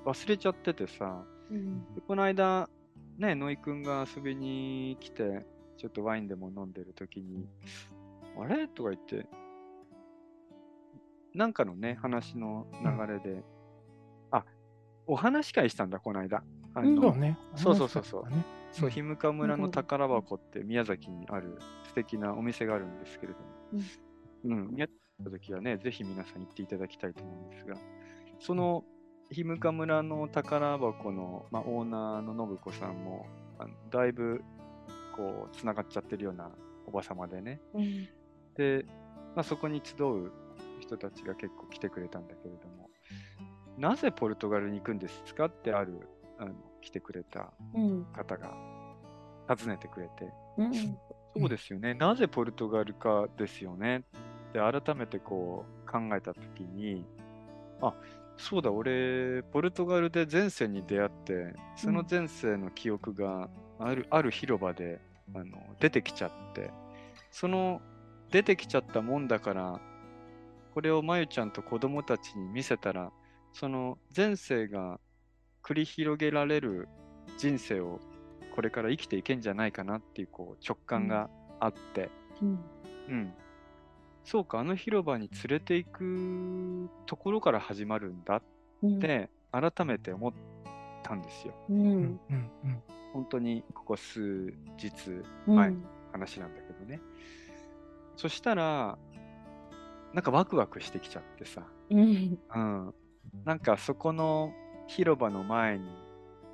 [0.05, 1.93] 忘れちゃっててさ、うん。
[1.95, 2.69] でこの間、
[3.17, 5.45] ね、ノイ君が遊びに来て、
[5.77, 7.47] ちょっとワインでも飲んでる時に、
[8.39, 8.67] あれ？
[8.67, 9.27] とか言って、
[11.33, 13.43] なんかのね、話の流れで、
[14.31, 14.45] あ、
[15.05, 16.43] お話し会したんだ、この間。
[16.75, 17.37] あのそうね。
[17.55, 18.29] そうそうそうそう。
[18.29, 18.45] ね。
[18.71, 18.91] そう、うん。
[18.91, 21.57] 日向村の宝箱って宮崎にある
[21.87, 23.45] 素敵なお店があるんですけれども、
[24.45, 27.75] うん、宮崎に行った時はね、ぜひ皆さん行っていただきたいと思うんですが、
[28.39, 28.83] その
[29.31, 33.27] 日向村の宝箱の、まあ、オーナーの信子さんも、
[33.59, 34.41] あのだいぶ
[35.15, 36.49] こう、つながっちゃってるような
[36.87, 38.07] おばさまでね、うん。
[38.55, 38.85] で、
[39.35, 40.31] まあ、そこに集う
[40.79, 42.89] 人たちが結構来てくれたんだけれども、
[43.77, 46.07] なぜポルトガルに行くんですかってある、
[46.39, 48.05] あの来てくれたうん。
[48.13, 48.51] 方が
[49.47, 50.73] 訪ねてくれて、うん
[51.37, 54.03] そうですよね、なぜポルトガルかですよね。
[54.49, 57.05] って改めてこう考えたときに、
[57.81, 57.93] あ
[58.39, 65.01] そうだ、俺、ポルトガルで前世に出会って、その前世の記憶がある,、ある広場で
[65.35, 66.71] あの出てきちゃって、
[67.31, 67.81] その
[68.31, 69.81] 出てきちゃったもんだから、
[70.73, 73.11] これをまゆちゃんと子供たちに見せたら、
[73.51, 75.01] その前世が
[75.61, 76.87] 繰り広げられる
[77.37, 77.99] 人生を
[78.55, 82.09] これから生きていけんじゃないかなっていうこう直感があって、
[82.41, 82.59] うん。
[83.09, 83.33] うん。
[84.23, 88.41] そうか、あの広場に連れていくところから始まるんだっ
[88.83, 90.33] うんて改めて思っ
[91.03, 91.53] たんですよ。
[91.69, 92.19] ううんんうん
[92.63, 94.93] うん本当にここ数日
[95.47, 95.73] うん前
[96.11, 97.01] 話なんだけどね。
[98.15, 98.97] そしたら、
[100.13, 102.39] なんかワクワクしてきちゃってさ、うん。
[102.53, 102.93] うん。
[103.45, 104.51] なんかそこの
[104.87, 105.89] 広場の前に、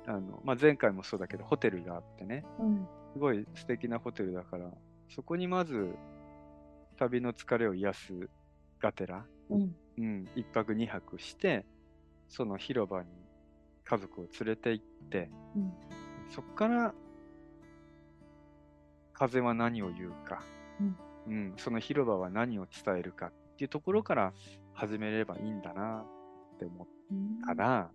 [0.06, 2.86] あの、まあ、前回もそうだけど、ホテルがあってね、うん。
[3.14, 4.70] すごい素敵なホテルだから、
[5.08, 5.94] そこにまず
[6.96, 8.30] 旅の疲れを癒す
[8.80, 9.76] がてら、うん。
[9.98, 11.64] うん、一泊二泊して、
[12.28, 13.08] その広場に
[13.84, 15.72] 家族を連れて行って、うん。
[16.28, 16.94] そこから、
[19.12, 20.42] 風は何を言うか、
[20.80, 20.96] うん。
[21.26, 24.32] うん、その広場は何を伝えるかっていうところから
[24.74, 26.04] 始めればいいんだな
[26.54, 26.86] って思っ
[27.46, 27.90] たら、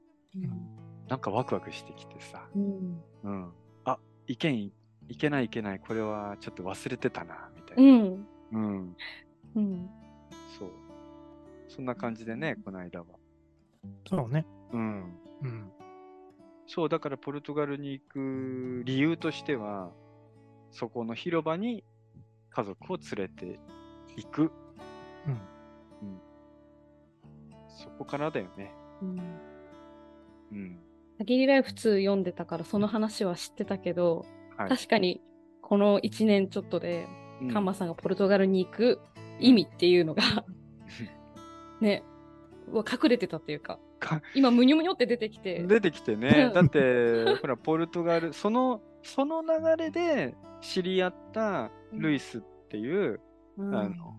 [1.08, 3.04] なんかワクワクしてきてさ、うん。
[3.24, 3.54] うん、
[3.86, 4.72] あ、いけん、
[5.08, 8.16] いけないいけない、これはちょっと忘れてたな、みたういな。
[8.58, 8.62] ん。
[8.62, 8.96] うん、
[9.56, 9.90] うん。
[10.58, 10.70] そう。
[11.68, 13.06] そんな感じでね、この間は。
[14.08, 14.46] そうね。
[14.72, 15.18] うん。
[15.42, 15.72] うん。
[16.68, 19.92] そう、だからポルトガルに行く理由としては、
[20.72, 21.84] そこの広場に
[22.50, 23.60] 家族を連れて
[24.16, 24.52] 行く。
[25.28, 25.42] うん。
[27.82, 28.72] そこからだよね。
[29.02, 29.20] うん。
[30.52, 30.80] うん。
[31.18, 34.26] 限りライフ2読んでたからその話は知ってたけど、
[34.58, 34.70] はい。
[34.70, 35.22] 確かに
[35.62, 37.21] この1年ちょっとで、うん
[37.52, 39.00] カンマさんがポルトガルに行く
[39.40, 40.24] 意味っていうのが、
[41.82, 42.04] ね、
[42.74, 46.46] 隠れてたっていうかか、今、むにょむにょって出てきて、出てきてね。
[46.48, 46.50] う。
[46.50, 46.54] ん。
[46.54, 53.22] だって、ほら、ポルトガル、その、その流れで知り合ったルイスっていう、
[53.58, 53.76] うん。
[53.76, 54.16] あの、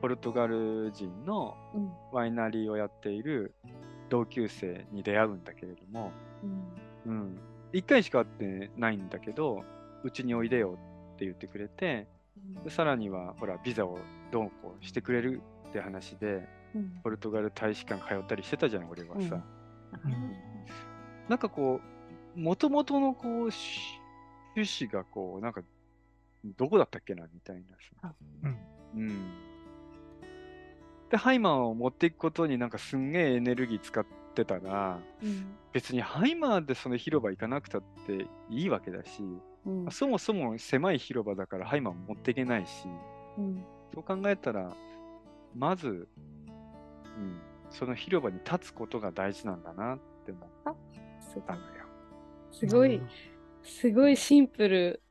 [0.00, 1.90] ポルトガル人のうん。
[2.12, 3.54] ワイナリーをやっている
[4.08, 6.12] 同級生に出会うんだけれども、
[7.06, 7.12] うん。
[7.12, 7.38] うん。
[7.72, 9.64] 一回しか会ってないんだけど、
[10.04, 10.78] うちにおいでよ
[11.14, 12.08] って言ってくれて、で
[12.68, 13.98] さらには、ほら、ビザを
[14.30, 19.44] どうこうしてくれるって話で、うんポルトガル大使館通ったりしてたじゃん、俺はさ。
[20.04, 20.34] うん
[21.28, 21.80] なんかこ
[22.36, 23.80] う、もともとのこう、し
[24.56, 25.62] 趣旨がこう、なんか、
[26.44, 27.62] どこだったっけな、みたいな
[28.02, 28.14] さ。
[28.42, 28.58] うん。
[28.96, 29.30] うん。
[31.10, 34.04] で、ハイマーを持っていくことになんかすんげえエネルギー使っ
[34.34, 39.22] てたら、うん別にハイマーでその広場行かなくたっていいわけだし、
[39.66, 42.86] うんそもそも狭い広場だからハイマーも持っていけないし、
[43.38, 44.74] うんそう考えたら、
[45.54, 50.76] まず、うん、その広場に立つことが大事なんだなって思
[51.20, 51.64] すったのよ。
[52.50, 53.00] すごい、
[53.62, 55.02] すごいシンプル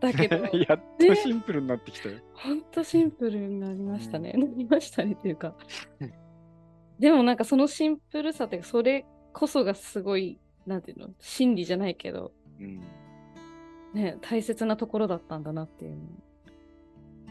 [0.00, 2.18] だけど、 やっとシンプルになってきたよ。
[2.32, 4.32] ほんとシンプルになりましたね。
[4.32, 5.54] なりましたねっていうか
[6.00, 6.12] うん。
[6.98, 12.80] でもなんかそのシンプルさってそれこそがすごい、なんていうの、真理じゃないけど、うん。
[13.96, 16.02] ね、大切なところだったんだなっていうの。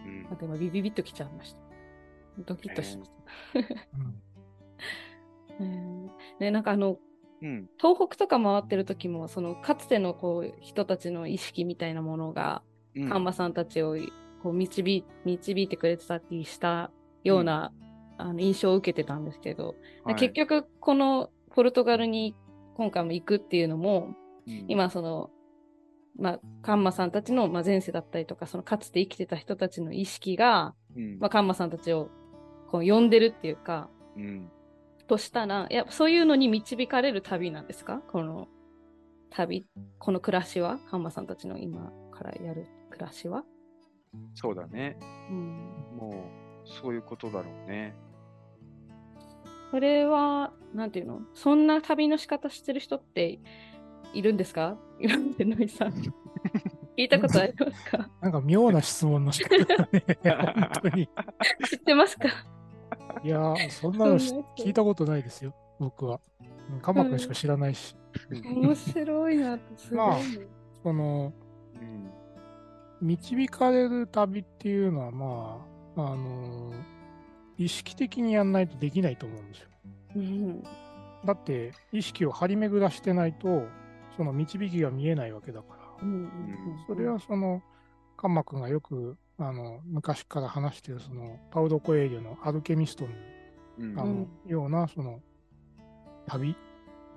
[0.05, 1.59] うんなんか今ビビビッときちゃいました。
[2.45, 3.15] ドキッとしました。
[5.61, 6.05] うん。
[6.05, 6.97] ねね、なんかあの、
[7.41, 7.69] うん。
[7.77, 12.63] 東北とか回ってる時も、そのかつてのこう人たちの意識みたいなものが、
[12.95, 13.95] うんカンマさんたちを
[14.41, 16.89] こう導い導いてくれてたりした
[17.23, 17.71] ような、
[18.17, 22.35] あの印象を受けてたんですけど、はい結局このポルトガルに
[22.75, 24.15] 今回も行くっていうのも、
[24.47, 25.29] うん今その、
[26.17, 31.19] まあ、カンマさんたちの、まあ、前世だったりとか、そのかつて生きてた人たちの意識が、うん。
[31.19, 32.09] まあ、カンマさんたちを
[32.69, 34.49] こう呼んでるっていうか、うん。
[35.07, 38.01] としたら、やそういうのに導かれる旅なんですか？
[38.07, 38.47] この
[39.29, 39.67] 旅、
[39.99, 40.79] この暮らしは？
[40.89, 43.43] カンマさんたちの今からやる暮らしは？
[44.33, 44.97] そうだね。
[45.29, 45.37] うん。
[45.95, 46.25] も
[46.65, 47.93] う、そういうことだろうね。
[49.69, 51.19] それは、なんていうの？
[51.35, 53.39] そんな旅の仕方してる人って
[54.15, 54.77] いるんですか？
[54.99, 55.89] 今までノイさん。
[56.97, 58.09] 聞いたことありますか？
[58.21, 60.03] なんか妙な質問の仕方だね。
[60.23, 61.09] 本当に。
[61.69, 62.29] 知ってますか？
[63.23, 66.19] いやー、そんなの聞いたことないですよ、僕は。
[66.39, 66.43] う
[66.77, 67.95] んカマ君しか知らないし。
[68.43, 70.47] 面白いなって、すごいね。
[70.81, 71.33] その、
[71.81, 72.11] うん
[73.01, 75.65] 導かれる旅っていうのは、ま
[75.97, 76.71] あ、あの
[77.57, 79.69] 意識的にやんないとできないと思うんですよ。
[80.15, 80.63] うん。
[81.25, 83.67] だって、意識を張り巡らしてないと、
[84.15, 85.79] その導きが見えないわけだから。
[86.01, 86.13] うん。
[86.13, 86.29] うん
[86.87, 87.61] それはその、
[88.17, 93.09] カンマ君がよく、あの、昔から話してる、その、パウロ・コエーリョのアルケミストの、
[93.79, 93.99] うん。
[93.99, 95.21] あの、ような、その、
[96.27, 96.55] 旅？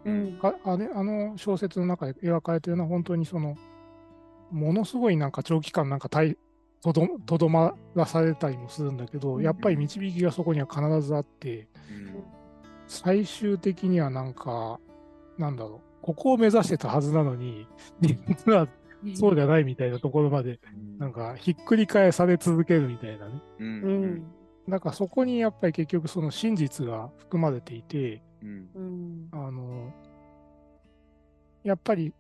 [0.05, 0.39] うん。
[0.43, 3.57] ああれあの小説の中で描かれてるのは本当にその
[4.51, 6.37] ものすごいなんか長期間なんかたい
[6.83, 9.43] とどとどまらされたりもするんだけど、うん。
[9.43, 12.25] やっぱり導きがそこには必ずあってうん。
[12.87, 14.79] 最終的にはなんか
[15.37, 17.67] なんだろうここを目指してたはずなのに
[18.01, 18.69] 実は
[19.15, 20.59] そうじゃないみたいなところまで
[20.99, 23.43] なんかひっくり返され続けるみたいなね。
[23.59, 23.67] うん。
[23.67, 28.23] ううんからそこにやっぱり結局その真実が含まれていて。
[29.33, 29.93] あの、
[31.65, 32.13] やっぱり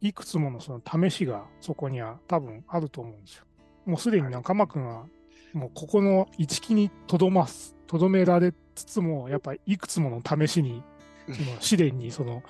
[0.00, 3.44] いくつものその試しがそこには多分あると思うんですよ。
[3.84, 5.06] もうすでになんか鎌君は
[5.52, 10.82] もうここの一木にとどます、とどめられつつも、やっぱりいくつもの試しに、
[11.26, 12.42] その試練にその、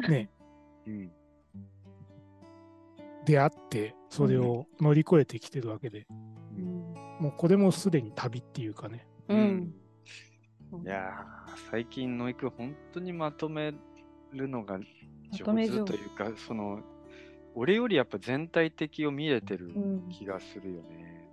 [0.00, 0.30] ね、
[0.86, 1.12] うん。
[3.24, 6.94] 出会って、それを乗り越えてきてるわけで、うん。
[7.20, 9.06] もうこれもすでに旅っていうかね。
[9.28, 9.74] うん。
[10.84, 13.74] いやー、最近のいく本当にまとめ
[14.32, 14.78] るのが
[15.32, 16.80] 上とめ上手手というか、その、
[17.54, 20.08] 俺よりやっぱ全体的を見れてるうん。
[20.08, 21.28] 気がするよね。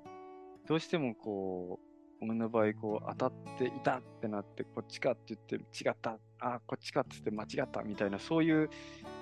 [0.67, 1.86] どうしてもこう、
[2.21, 8.69] 俺の場合、こう、当たっていたってなって、こっちかって言って違った、あ、こっちかって言って間違ったみたいな、そういう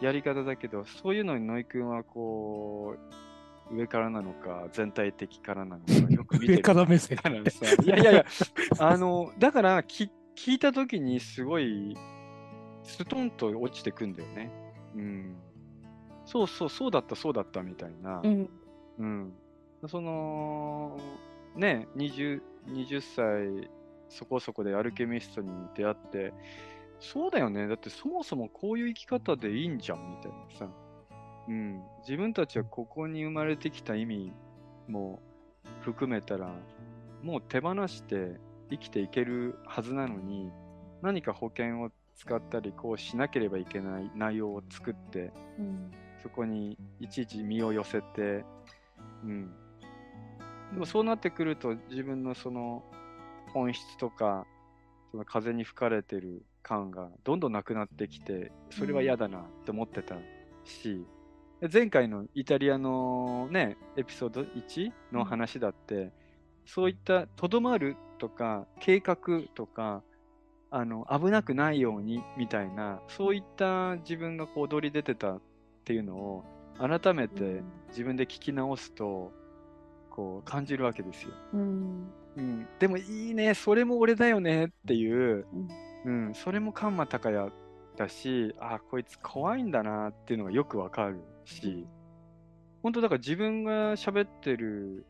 [0.02, 2.96] やり方だけど、そういうのに野井くんはこ
[3.72, 7.18] う、上からなのか、全体的からなのか、よく見てる上から目線。
[7.18, 8.26] からさいやいやいや、
[8.80, 11.98] あの、だからき聞いたときにすごい、
[12.84, 14.52] ストンと落ちてくんだよね。
[14.96, 15.36] うん。
[16.26, 18.22] そうそう、そうだった、そうだったみたいな。
[18.24, 18.50] うん。
[19.00, 19.34] うん。
[19.88, 20.98] その、
[21.56, 23.70] ね、20, 20歳
[24.10, 26.34] そこそこでアルケミストに出会って、
[27.00, 27.68] そうだよね。
[27.68, 30.70] だってそもそもこういう生き方でいいんじゃん、みたいなさ。
[31.48, 31.82] うん。
[32.02, 34.34] 自分たちはここに生まれてきた意味
[34.88, 35.22] も
[35.82, 36.52] 含めたら、
[37.22, 40.52] もう手放して生きていけるはずなのに、
[41.02, 45.92] 何か保険を使ったり、こうしなければいけない内容を作って、うん。
[46.24, 48.46] そこにいちいち身を寄せて、
[49.24, 49.54] うん。
[50.74, 52.84] でもそうなってくると自分のその
[53.54, 54.46] 本質とか、
[55.12, 60.16] その風に吹かれてる感がどんどんなくなってきて、それは嫌だなって思ってた
[60.66, 61.06] し、
[61.62, 66.12] で前回のイタリアのね、エピソード1の話だって、
[66.66, 69.16] そういったとどまるとか計画
[69.54, 70.04] とか、
[70.72, 75.42] あの危なくないようにみたいな、そういった自分がこう踊り出てたっ
[75.86, 76.44] ていうのを
[76.78, 79.32] 改めて自分で聞き直すと
[80.16, 81.30] こう感じるわけですよ。
[81.54, 82.12] うん。
[82.38, 85.46] うん、でもいいねそれも俺だよねっていう、
[86.06, 86.28] うん。
[86.28, 87.52] うん、それもカンマ高也
[87.98, 91.86] だしあこいつ怖いんだなっていうのがよくわかるし。
[92.84, 95.08] 本当だから自分が喋ってる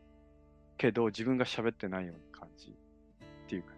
[0.78, 2.72] けど自分が喋ってないような感じっ
[3.48, 3.68] ていうか、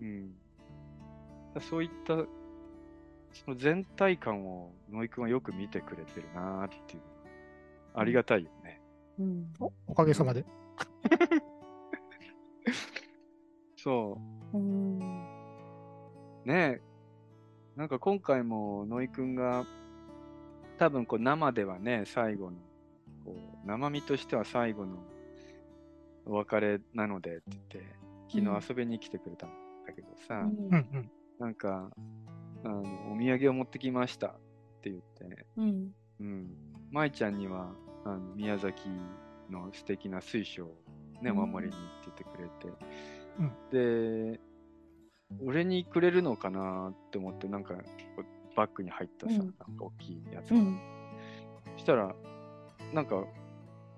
[0.00, 0.32] うん、
[1.54, 2.16] だそういった
[3.32, 7.02] その全体感を野井くんはよく見てくれてるなっていう。
[7.94, 8.81] ありがたいよね。
[9.18, 9.52] うん。
[9.60, 10.44] おおかげさまで。
[13.76, 14.18] そ
[14.52, 14.98] ううん。
[16.44, 16.80] ねえ、
[17.76, 19.66] なんか今回も野井くんが、
[20.78, 22.56] 多分こう生ではね、最後の、
[23.24, 24.98] こう生身としては最後の
[26.26, 27.82] お別れなのでって言って、
[28.28, 29.50] 昨日遊びに来てくれたん
[29.86, 31.10] だけどさ、うんうん。
[31.38, 31.90] なんか
[32.64, 32.80] あの、
[33.12, 34.30] お土産を持ってきましたっ
[34.82, 35.92] て言って、うん。
[36.20, 36.56] うん、
[36.90, 37.72] 舞ちゃんには
[38.04, 38.88] あの宮崎
[39.50, 40.74] の素敵な水晶を
[41.22, 42.48] ね、うんお守りにっててくれ
[43.70, 44.40] て、で、
[45.46, 47.74] 俺にくれるのかなって思って、なんか
[48.56, 50.56] バッグに入ったさ、うんなんか大きいやつが。
[50.56, 50.80] うん。
[51.76, 52.14] したら、
[52.92, 53.24] なんか、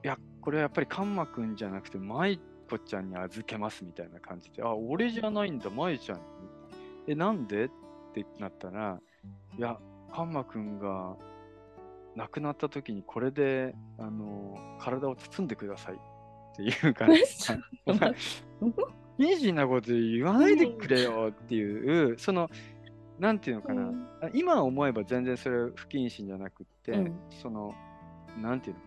[0.04, 2.38] いや、これはやっぱりカンマくんじゃなくて、舞
[2.68, 6.24] 子ちゃんに預けますみたいな感じで、あ、俺じゃないんだ、舞ちゃんに。
[7.08, 7.64] え、なんで？
[7.64, 7.70] っ
[8.14, 9.00] てなったら、
[9.58, 9.78] いや、
[10.12, 11.16] カンマくんが
[12.16, 15.94] 亡くなった時にこれで、あの、体を包んでください。
[15.94, 17.22] っていう感じ
[19.18, 22.48] イージーなこと言わないでくれよっていう、その、
[23.18, 27.16] なんていうのかな、あ今思えば全然それ不謹慎じゃなくって、うん。
[27.42, 27.74] その、
[28.40, 28.82] なんていうの、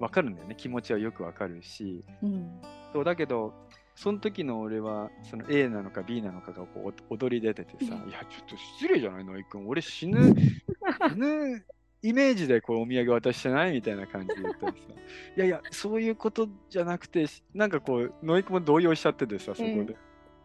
[0.00, 2.60] わかるんだよね、気持ちはよくわかるし、うん。
[2.92, 3.54] そうだけど、
[3.94, 8.10] その時の俺は、その A なのか B なのかがこうお踊り出ててさ、うん。
[8.10, 9.66] いや、ちょっと失礼じゃないの、いくん。
[9.66, 10.34] 俺死ぬ、
[11.10, 11.64] 死ぬ
[12.02, 14.78] イメージでこうお土産渡してないみたいな感じで言ったらさ、
[15.36, 19.96] いやいや、そういうことじゃなくて、しなんかこう、ノイクも動揺しちゃっててさ、そこで。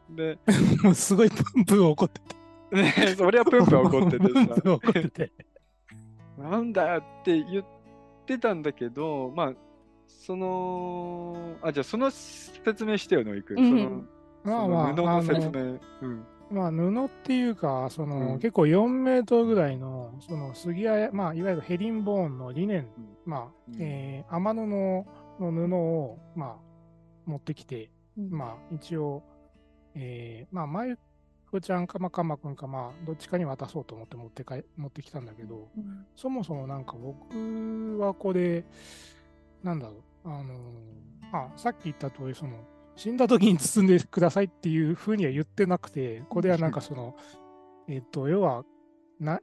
[0.09, 0.39] で、
[0.83, 2.41] もうすごいプンプン怒ってて。
[2.75, 5.31] ね、そりゃプンプン怒っててさ怒ってて。
[6.37, 7.65] なんだよって言っ
[8.25, 9.53] てたんだけど、まあ、
[10.07, 13.57] その、あ、じゃあその説明してよ、ノイ君。
[13.57, 14.03] うんその
[14.43, 15.79] まあまあ、あその布の説の、明。
[16.01, 16.25] うん。
[16.51, 18.39] まあ、布っていうか、その、うん。
[18.39, 22.87] 結構4メートルぐらいの、その杉谷、まあ、いわゆるヘリンボーンのリネン、うん。
[23.25, 23.81] まあ、うん。
[23.81, 25.05] えー天布の
[25.39, 26.55] 布を、まあ、
[27.25, 29.23] 持ってきて、まあ、一応、
[29.95, 30.97] えーまあ、まゆ
[31.49, 38.63] こちゃんか、まあ、かまくんか、まあ、どっちかに渡そうと思って持ってかい持ってきたんだけど、うんそもそもなんか僕はこれ、
[39.63, 39.93] なんだろ
[40.25, 40.55] う、あのー
[41.33, 42.51] あ、さっき言った通り、その、
[42.95, 47.15] 死んだ時に包んでくださいっていうふうには言ってなくて、これはなんかその、
[47.87, 48.63] えっと、要は、
[49.19, 49.39] な、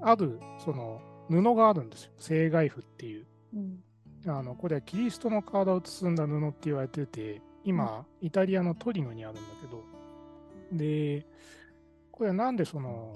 [0.00, 2.12] ある、その、布があるんですよ。
[2.18, 3.26] 聖外布っていう。
[3.54, 3.82] うん。
[4.26, 9.84] あの、これはキリストの体を包んだ布って言われてて、今、イタリアのトリノにあるんだけど、
[10.72, 11.26] で、
[12.10, 13.14] これはなんでその、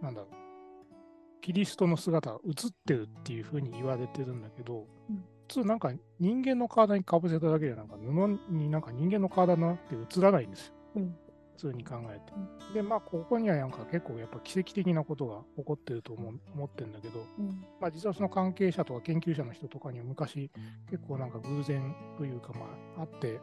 [0.00, 2.54] なんだろう、キリストの姿が映っ
[2.86, 5.16] てるっていうふうに言われてるんだけど、うん。
[5.16, 10.74] 普通なんか人間の体にかぶせただけでなんか布になんか人間の体になって映らないんですよ。
[10.96, 11.16] うん。
[11.56, 12.74] 普通に考えて。
[12.74, 17.64] で、まあ、ここにはなんか結構やっぱ奇跡的なことが起こってると思う思ってるんだけど、うん。
[17.80, 20.50] まあ、実はその関係者とか研究者の人とかには昔
[20.88, 22.66] 結構なんか偶然というかま
[22.98, 23.40] ああって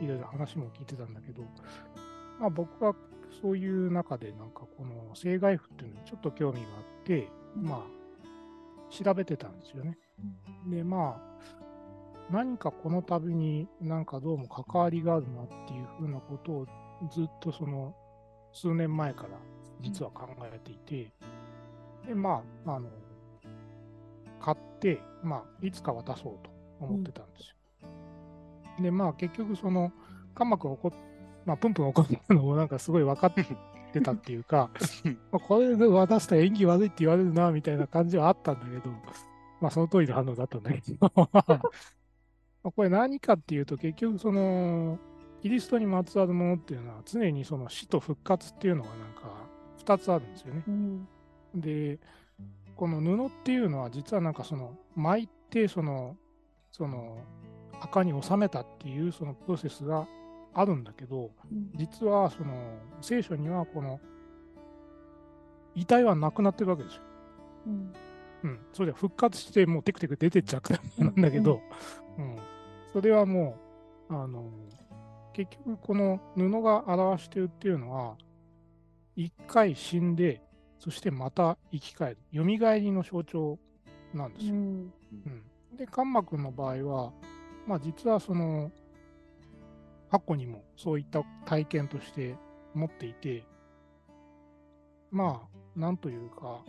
[0.00, 1.42] いろいろ話も聞いてたんだけど、
[2.38, 2.94] まあ、僕は
[3.42, 7.96] そういう中でなんかこの生骸譜っていうのにちょっと興味があって、まあ
[8.90, 9.98] 調べてたんですよね。
[10.68, 11.35] でまあ
[12.30, 16.66] 何かこの旅になんかどうも関わりがあるなっていうふうなことを
[17.10, 17.94] ずっとその
[18.52, 19.28] 数年前から
[19.80, 21.10] 実は考えていて、
[22.06, 22.88] でまああの
[24.40, 26.50] 買って、まあ、いつか渡そうと
[26.80, 27.56] 思ってたんですよ。
[28.82, 29.92] でまあ結局その
[30.34, 30.92] カンマ君怒っ
[31.44, 33.34] まあプンプン怒ったのもなんかすごい分かっ
[33.92, 34.70] てたっていうか
[35.32, 38.90] まあこれで渡したら演技悪いって言われるなみたいな感じはあったんだけど
[39.60, 41.10] まあその通りの反応だったんだけど
[42.66, 44.98] まあこれ何かっていうと結局その
[45.40, 49.46] キリストにまつわるものっていうのは常にその死と復活っていうのがなんか
[49.84, 50.64] 2つあるんですよね。
[50.66, 51.08] うん。
[51.54, 52.00] で、
[52.74, 56.16] この布っていうのは実はなんかその巻いてその
[56.72, 57.18] その
[57.78, 60.08] 墓に収めたっていうそのプロセスが
[60.52, 61.70] あるんだけど、うん。
[61.76, 64.00] 実はその聖書にはこの
[65.76, 67.02] 遺体はなくなってるわけですよ。
[67.68, 67.92] うん。
[68.42, 70.58] うん、それで復活してもうテクテク出てっちゃ
[70.98, 71.60] うなんだけど、
[72.18, 72.36] うん
[72.96, 73.58] それはも
[74.08, 74.50] うあの
[75.34, 78.16] 結局この布が表してるっていうのは
[79.14, 80.40] 一回死んで
[80.78, 82.18] そしてまた生き返る。
[82.32, 83.58] 蘇りの象徴
[84.14, 84.54] なんですよ。
[84.54, 84.60] うん。
[84.62, 87.12] うん、でカンマ君の場合は、
[87.66, 88.72] まあ、実はその
[90.10, 92.34] 過去にもそういった体験として
[92.72, 93.44] 持っていて
[95.10, 96.64] まあなんというか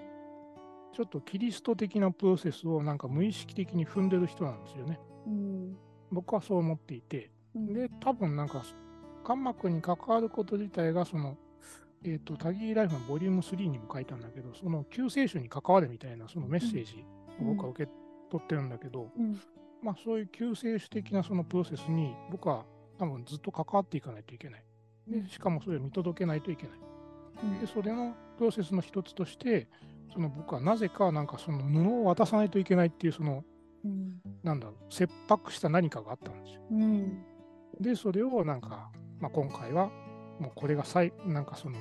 [0.93, 4.99] ちょっとキリスト的なプロセスをなんか無意識的に踏んでる人なんですよね。
[5.25, 5.78] うん
[6.12, 7.32] 僕はそう思っていて。
[7.55, 8.64] うんで、多分なんか、
[9.24, 11.38] 関膜に関わること自体が、その、
[12.03, 17.03] えっ、と、タギーライフのボリューム3にも書いたんだけど、その救世主に関わるみたいなそのメッセージ
[17.41, 17.91] を僕は受け
[18.30, 19.39] 取ってるんだけど、うん
[19.82, 22.66] まあそういう救世主的なそのプロセスに僕は
[22.97, 24.64] 多分ずっと関わっていかないといけない。
[25.08, 26.80] で、しかもそれを見届けないといけない。
[27.43, 29.68] うんで、それのプロセスの一つとして、
[30.12, 33.43] その僕はなぜかなんかその布を渡さないといけないっていうその、
[33.88, 36.61] うんなんだろう、切迫した何かがあったんですよ。
[36.71, 37.23] うん
[37.79, 39.91] で、それをなんか、まあ、今回は、
[40.39, 41.77] もうこれが最、なんかその、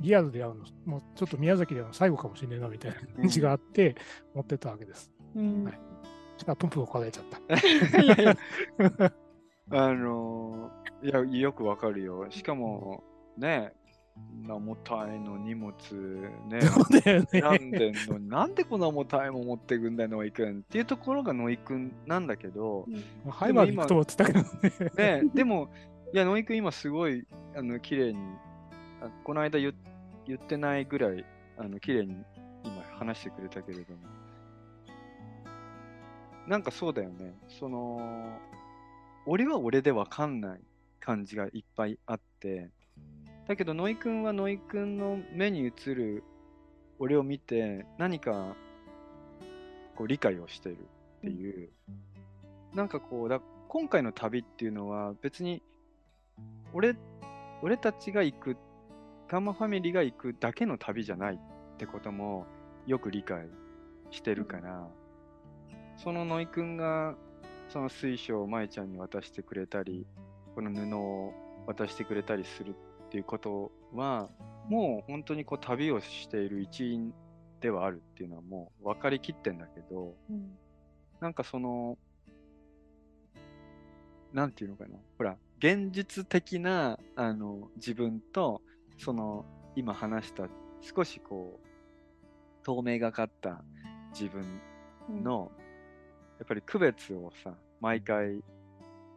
[0.00, 3.96] リアルで会うの、もうちょっと宮崎で会うの最後かもしれないなみたいな感じがあって、
[4.34, 5.10] 持ってたわけです。
[5.34, 5.80] うんはい
[6.38, 8.00] しかもプンプン怒られちゃった。
[8.00, 8.36] いやいや
[9.70, 12.26] あのーいや、よくわかるよ。
[12.30, 13.02] しかも、
[13.36, 13.72] ね、
[14.48, 15.72] な重たいの荷物
[16.48, 17.78] ね、 そうだよ選んね。
[17.78, 22.86] でんのに、なんでこんな重たいもん持ってくんだよ、ノイ君っていうところがノイ君なんだけど、
[23.28, 25.22] ハイマーで行くと思ってたけどね。
[25.22, 25.68] ね、でも、
[26.12, 28.18] いや、ノイ君今すごい、あの、綺麗に、
[29.00, 29.74] あこの間言
[30.26, 31.24] 言ってないぐらい、
[31.58, 32.16] あの、綺麗に
[32.64, 34.00] 今話してくれたけれども、
[36.46, 38.38] なんかそうだよね、その、
[39.26, 40.60] 俺は俺でわかんない
[41.00, 42.70] 感じがいっぱいあって、
[43.48, 46.22] だけど、ノイ君はノイ君の目に映る
[46.98, 48.54] 俺を見て、何か、
[49.96, 51.70] こう、理解をしているっていう、
[52.74, 55.62] なんかこうだ、今回の旅っていうのは別に
[56.74, 56.94] 俺、
[57.62, 58.56] 俺たちが行く、
[59.28, 61.38] ガンマファミリーが行くだけの旅じゃないっ
[61.78, 62.46] てことも
[62.86, 63.46] よく理解
[64.10, 64.86] してるから、
[65.96, 67.16] そのノイ君が
[67.70, 70.06] その水晶を舞ちゃんに渡してくれたり、
[70.54, 71.32] この布を
[71.66, 72.74] 渡してくれたりする
[73.08, 74.28] っていうことは、
[74.68, 77.14] もう本当にこう旅をしている一員
[77.60, 80.58] ではあるっていうのはもう分かりきってんだけど、うん
[81.20, 81.98] なんかその、
[84.32, 84.96] なんていうのかな。
[85.16, 88.62] ほら、現実的な、あの、自分と、
[88.98, 89.44] その、
[89.74, 90.48] 今話した、
[90.80, 93.64] 少しこう、透明がかった
[94.12, 94.60] 自分
[95.24, 95.50] の、
[96.38, 98.44] やっぱり区別をさ、毎回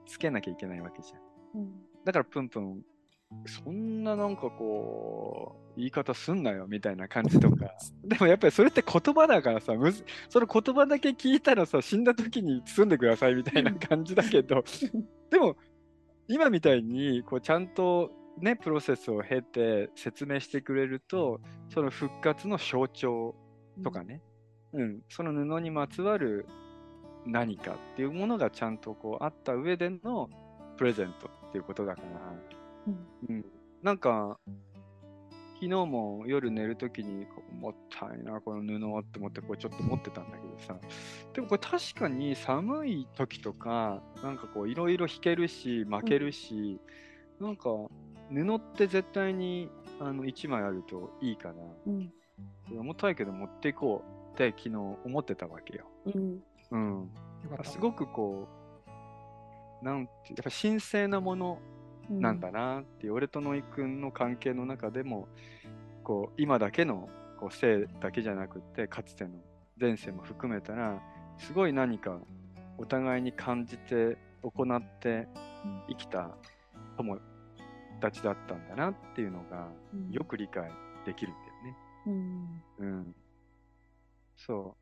[0.08, 1.62] つけなきゃいけないわけじゃん。
[1.62, 1.72] うん
[2.04, 2.82] だから、プンプン、
[3.46, 7.72] そんななんかこう、言い方すんなよみたいな感じとか。
[8.04, 14.64] でもやっぱりそれって言葉だからさ、むずその言葉だけ聞いたらさ、死んだ時に包んでくださいみたいな感じだけど、
[15.30, 15.56] でも、
[16.28, 23.36] 今みたいに、こう、ちゃんとね、プロセスを経て説明してくれると、その復活の象徴
[23.84, 24.22] とかね、
[24.74, 26.46] うん、その布にまつわる
[27.26, 30.30] 何かっていうものがちゃんとこうあった上での
[30.78, 32.34] プレゼントっていうことだから、
[32.88, 33.46] うんうん、
[33.82, 34.40] なんか、
[35.56, 40.76] 昨日も夜寝るときに、こうもったいな、この布って思って、こうちょっと持ってたんだけどさ、
[41.34, 46.80] でもこれ確かに寒い時とか、なんかこういろいろ引けるし、負けるし、
[47.40, 47.70] なんか
[48.34, 49.70] 布って絶対に
[50.00, 51.56] あの1枚あるといいから、
[51.86, 52.12] うん。
[52.72, 54.04] 重たいけど持っていこ
[54.34, 54.76] うって昨日
[55.06, 55.86] 思ってたわけよ。
[56.06, 56.44] うん。
[56.72, 57.10] うん。
[57.64, 58.48] すごくこ
[59.82, 61.60] う、なんて、やっぱ神聖なもの
[62.10, 65.28] なんだなっていう、俺とノイ君の関係の中でも、
[66.04, 69.32] こう、今だけのこう性だけじゃなくって、かつての
[69.80, 71.02] 前世も含めたら、
[71.38, 72.20] すごい何か
[72.78, 75.28] お互いに感じて行って
[75.88, 76.36] 生きた
[76.98, 77.20] 友
[78.00, 80.72] 達だったんだなっていうのが、うんよく理解
[81.06, 81.78] できるんだよね。
[82.08, 82.64] うん。
[82.78, 83.16] うん。
[84.36, 84.81] そう。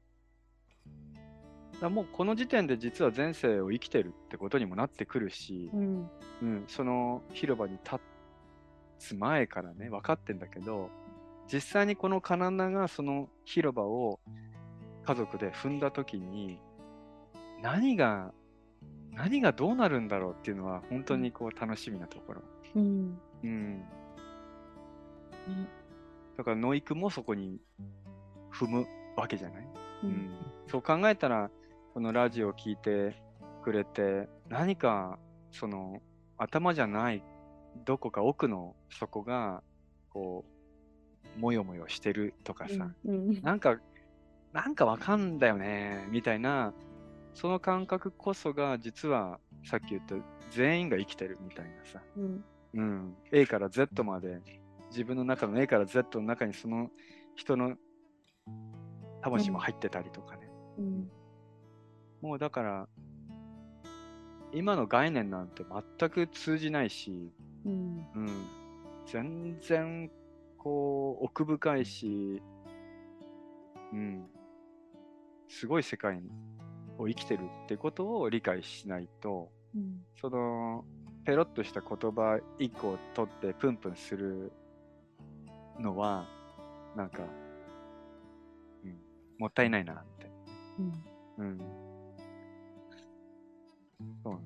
[1.81, 6.09] だもうこの時点で実は前世を生きてるってことにもなってくるし、うん。
[6.41, 7.97] うん、その広場に立
[8.97, 10.89] つ前からね、分かってんだけど、
[11.51, 14.19] 実際にこのカナダがその広場を
[15.05, 16.59] 家族で踏んだ時に、
[17.61, 18.33] 何が、
[19.11, 22.41] 何がどうなるんだろうっていうのは本当にこう楽しみなところ。
[22.75, 23.19] うん。
[23.43, 23.83] うん。
[26.37, 27.59] だからノイクもそこに
[28.53, 29.67] 踏むわけじゃない、
[30.03, 31.49] ううんん、そう考えたら、
[31.99, 33.21] このラジオを聞いて
[33.61, 35.19] くれて、何か
[35.51, 36.01] その
[36.37, 37.21] 頭じゃない
[37.85, 39.61] どこか奥の底が、
[40.13, 40.45] こ
[41.35, 43.41] う、もよもよしてるとかさ、うん。
[43.41, 43.81] なんか、
[44.53, 46.73] なんかわかんだよね、みたいな、
[47.33, 50.15] その感覚こそが実はさっき言った
[50.51, 52.45] 全員が生きてるみたいなさ、うん。
[52.75, 54.39] うん、A から Z まで
[54.89, 56.91] 自分の中の A から Z の中にその
[57.35, 57.75] 人の
[59.21, 61.11] 魂も入ってたりとかね、うん。
[62.21, 62.87] もうだから
[64.51, 65.63] 今の概念なんて
[65.99, 67.31] 全く通じないし、
[67.65, 68.05] うん。
[68.15, 68.27] うん、
[69.05, 70.09] 全然
[70.57, 72.41] こう奥深いし、
[73.93, 74.25] うん、
[75.47, 76.21] すごい世界
[76.97, 80.01] を生きてるってことを理解しないとうん。
[80.19, 80.83] その
[81.25, 84.51] ペロッとした言葉一個を取ってプンプンする
[85.79, 86.27] のは
[86.95, 87.23] なんか、
[88.83, 88.97] うん、
[89.37, 90.31] もったいないなって。
[91.37, 91.45] うん。
[91.45, 91.88] うん。
[94.23, 94.39] そう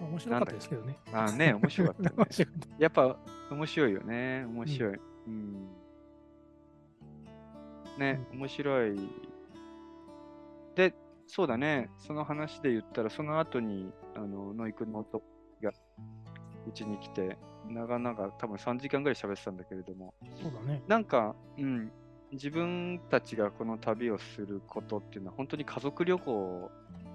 [0.00, 0.96] 面白かったですけどね。
[1.12, 2.26] あーね、面白かった、ね 面。
[2.30, 3.16] 白かったやっぱ
[3.50, 4.44] 面白いよね。
[4.46, 5.00] 面白い。
[5.26, 5.68] うん。
[7.98, 8.96] ね、面白い。
[10.74, 10.94] で、
[11.26, 11.90] そうだね。
[11.98, 15.22] その話で言ったら、その後に、あの、ノイ君の夫
[15.62, 15.72] が
[16.66, 17.38] うちに来て、
[17.68, 20.82] 長々、多分3時間ぐらい喋ってたんだけれども、そうだね。
[20.86, 21.92] なんか、うん、
[22.32, 26.70] 自分たちがこの旅をすることっていうのは、本当に家族旅行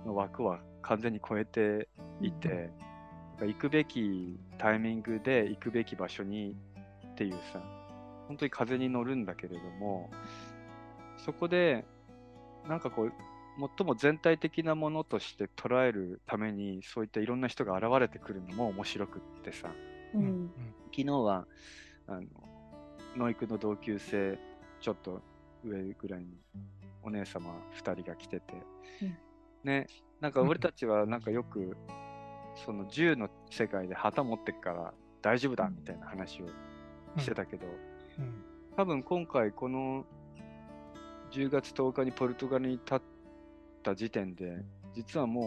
[0.05, 1.87] の枠は完全に超えて
[2.21, 2.69] いて、
[3.41, 6.55] 行くべきタイミングで行くべき場所に
[7.11, 7.61] っていうさ、
[8.27, 10.09] 本当に風に乗るんだけれども、
[11.17, 11.85] そこで、
[12.67, 13.13] なんかこう、
[13.77, 19.69] 最も全体的なものとして捉えるために、そういったいろんな人が現れてくるのも面白くってさ、
[20.13, 20.51] うん。
[20.91, 21.45] 昨日は、
[22.07, 22.23] あの、
[23.15, 24.37] ノイクの同級生、
[24.79, 25.21] ちょっと
[25.63, 26.27] 上ぐらいに
[27.03, 28.53] お姉様2人が来てて、
[29.01, 29.17] うん
[29.63, 29.87] ね、
[30.21, 31.75] なんか俺たちはなんかよく、
[32.55, 36.47] その銃の世界で旗持ってっから大丈夫だみたいな話を
[37.17, 37.65] してたけど、
[38.17, 38.43] うん。
[38.75, 40.05] 多分今回この
[41.31, 43.01] 10月10日にポルトガルに立っ
[43.83, 45.45] た時点で、実はもう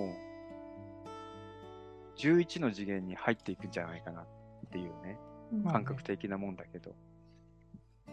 [2.18, 4.26] 11の次元に入っていくんじゃないかなっ
[4.70, 5.18] ていうね、
[5.70, 6.94] 感覚的なもんだけど、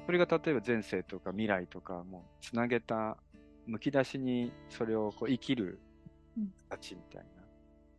[0.06, 3.18] それが例えば前世とか未来とかもつなげた、
[3.68, 5.89] むき出しにそれをこう生きるうん
[6.70, 7.28] 形みたいな。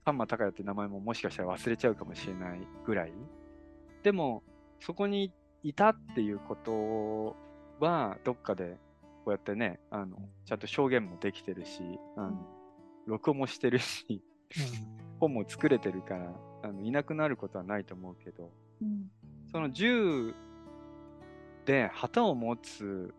[0.04, 3.12] ハンマー高也って名前ももしかしたら忘れちゃうかもしれないぐらい。
[4.02, 4.42] でも、
[4.80, 5.32] そこに
[5.62, 7.36] いたっていうこと
[7.84, 8.78] は、どっかで
[9.24, 10.16] こうやってね、あの、
[10.46, 11.82] ちゃんと証言もできてるし、
[12.16, 12.46] あの、
[13.06, 14.22] 録音もしてるし、
[15.18, 16.32] 本も作れてるから、
[16.62, 18.50] あのいなくなることはないと思うけど、
[18.82, 19.10] うん。
[19.52, 20.34] その銃
[21.66, 23.14] で旗を持つ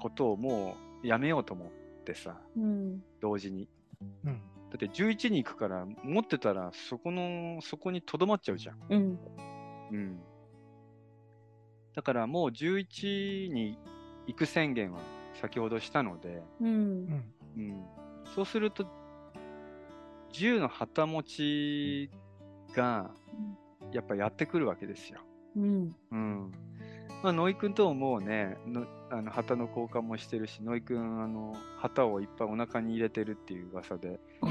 [0.00, 1.68] ことをもうやめようと思っ
[2.04, 3.02] てさ、うん。
[3.20, 3.68] 同時に。
[4.24, 8.78] うんだって11に行くから、持ってたらそこの、そこにとどまっちゃうじゃん。
[8.88, 9.18] うん。
[9.92, 10.20] うん。
[11.94, 13.78] だからもう11に
[14.26, 14.98] 行く宣言は
[15.40, 16.68] 先ほどしたので、うん。
[16.68, 17.84] うんうん、
[18.34, 18.86] そうすると、
[20.32, 22.10] 銃の旗持ち
[22.74, 23.14] が
[23.92, 25.20] やっぱやってくるわけですよ。
[25.56, 25.96] うん。
[26.10, 26.52] うん。
[27.22, 34.48] まあ、ノイ君とももうね、のあの旗の交換もしてるし、ノイ君、あの、旗をいっぱいお腹に入れてるっていう噂で、お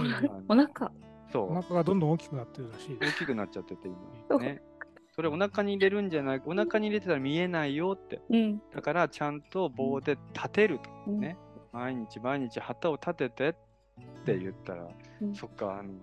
[0.55, 0.91] 腹。
[1.31, 1.51] そう。
[1.51, 3.17] お腹がどんどん大きくなってるらしいで大す。
[3.19, 3.87] きくなっちゃってて
[4.29, 4.39] 今。
[4.39, 4.61] ね。
[5.15, 8.21] それお腹に入れるんじゃないお腹に入れてたら見えないよって。
[8.29, 8.61] うん。
[8.73, 10.89] だからちゃんと棒で立てると。
[11.07, 11.37] うんね。
[11.71, 13.53] 毎日毎日旗を立ててっ
[14.25, 14.87] て言ったら、
[15.21, 15.93] うんそっか、あの、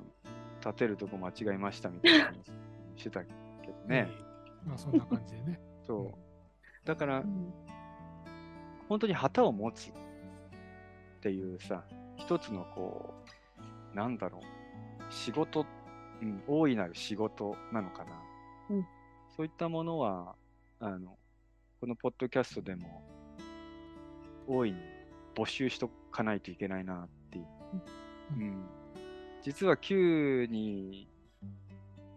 [0.61, 2.35] 立てるとこ間違えましたみたいな話
[2.97, 4.09] してたけどね。
[4.11, 4.13] え
[4.65, 5.61] えまあそんな感じでね。
[5.87, 6.32] そう。
[6.85, 7.53] だからう、ん
[8.89, 9.93] 本当に旗を持つっ
[11.23, 11.83] ていうさ、
[12.17, 13.15] 一つのこ
[13.93, 15.65] う、なんだろう、仕事、
[16.21, 18.11] うん、大いなる仕事なのかな。
[18.71, 18.87] うん
[19.35, 20.35] そういったものは、
[20.79, 21.17] あの、
[21.81, 23.03] このポッドキャストでも、
[24.47, 24.79] 大いに
[25.35, 27.45] 募集しとかないといけないなっていう。
[27.45, 28.67] ううんん。
[29.41, 31.09] 実は Q に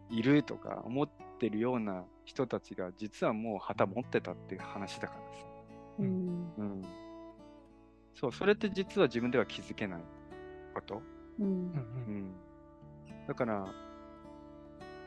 [0.09, 5.45] いるとか思ってるような人たちが、実はもう旗持ってたっていう話だからさ。
[5.99, 6.81] うんうん。
[8.13, 10.01] そう、それって実は自分では気づけない
[10.73, 11.01] こと。
[11.39, 11.49] うんう
[12.11, 12.33] ん。
[13.27, 13.65] だから、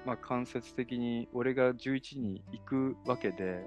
[0.05, 3.67] まあ間接的に俺が11に行くわけで、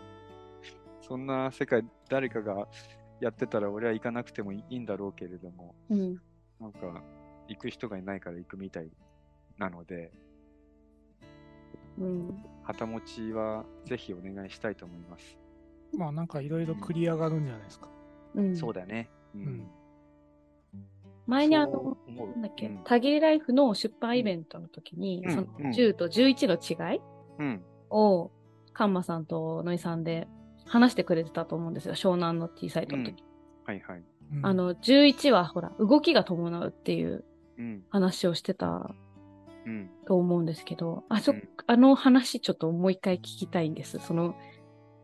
[1.02, 2.68] そんな世界誰かが
[3.20, 6.20] やってたら俺は行かなくてもいいんだろうけれども、うん
[6.60, 7.02] なんか
[7.48, 8.90] 行く人がいないから行くみたい
[9.58, 10.12] なので、
[11.98, 15.38] うん旗持ちはぜひお願いしたいと思います。
[15.96, 17.88] まあなんかいろいろ繰り上がるんじゃないですか。
[18.34, 19.10] うんそうだね。
[19.34, 19.66] ううん
[21.26, 27.00] 前にあのなんだっけうん、タギーライフの出版イベントの時に、うんそのうん10と11の違い
[27.38, 27.62] うん。
[27.90, 28.30] を、
[28.72, 30.28] カンマさんとノイさんで
[30.66, 33.24] 話してくれてたと思うんですよ、湘南の T サイトの時。
[33.64, 34.02] はいはい。
[34.32, 37.24] うんあ、の、11はほら、動きが伴うっていう
[37.58, 37.84] うん。
[37.88, 38.96] 話をしてたうん。
[40.06, 43.98] と思うんですけど、あそ、うんあの話ちょっともう一回聞きたいんです。
[43.98, 44.34] その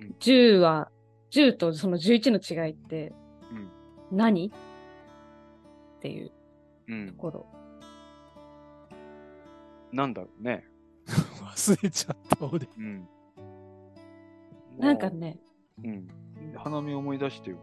[0.00, 0.90] うん、10は、
[1.30, 3.12] 10とその11の違いって
[4.11, 4.16] うん。
[4.16, 4.48] 何？
[4.48, 6.32] っていう
[6.88, 7.14] うんと。
[7.14, 7.46] ころ。
[9.92, 10.64] なんだろうね。
[11.06, 12.68] 忘れちゃった俺。
[12.78, 13.08] うん。
[14.78, 15.38] なんかね、
[15.82, 16.08] うん。
[16.56, 17.56] 花見思い出してよ。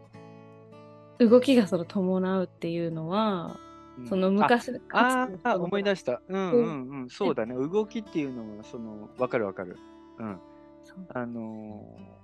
[1.18, 3.67] 動きがその伴うっていうのは、うん
[4.06, 6.20] その昔、ああ思い出した。
[6.28, 7.08] うんうんうん。
[7.10, 7.54] そうだね。
[7.54, 9.76] 動きっていうのは、その、わかるわかる。
[10.18, 10.38] うん。
[10.82, 12.18] そうあのー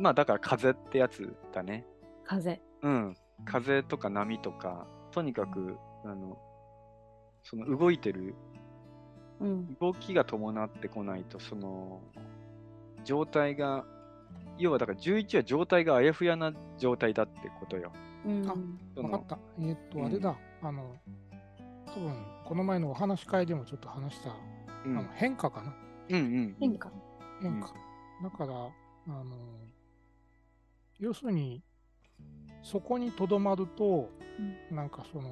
[0.00, 1.84] まあだから風ってやつだね。
[2.24, 2.60] 風。
[2.82, 3.16] うん。
[3.44, 6.38] 風とか波とか、とにかく、あの、
[7.42, 8.34] その動いてる、
[9.40, 9.74] うん。
[9.80, 12.00] 動きが伴ってこないと、その、
[13.04, 13.84] 状態が、
[14.56, 17.92] 要はだから11は状態があやふやな状態だってことよ。
[18.24, 18.48] うん。
[18.48, 18.54] あ
[18.94, 19.38] そのわかった。
[19.58, 20.36] えーっと、うんあれだ。
[20.62, 20.96] あの、
[21.86, 22.12] 多分
[22.44, 24.30] この前のお話し会でもちょっと話した、
[24.84, 25.74] うんあの変化かな？
[26.10, 26.56] うんうん。
[26.58, 26.90] 変化。
[27.40, 27.74] 変化。
[28.22, 29.36] だから、あの、
[30.98, 31.62] 要するに、
[32.62, 34.10] そこにとどまると、
[34.70, 35.28] なんかその、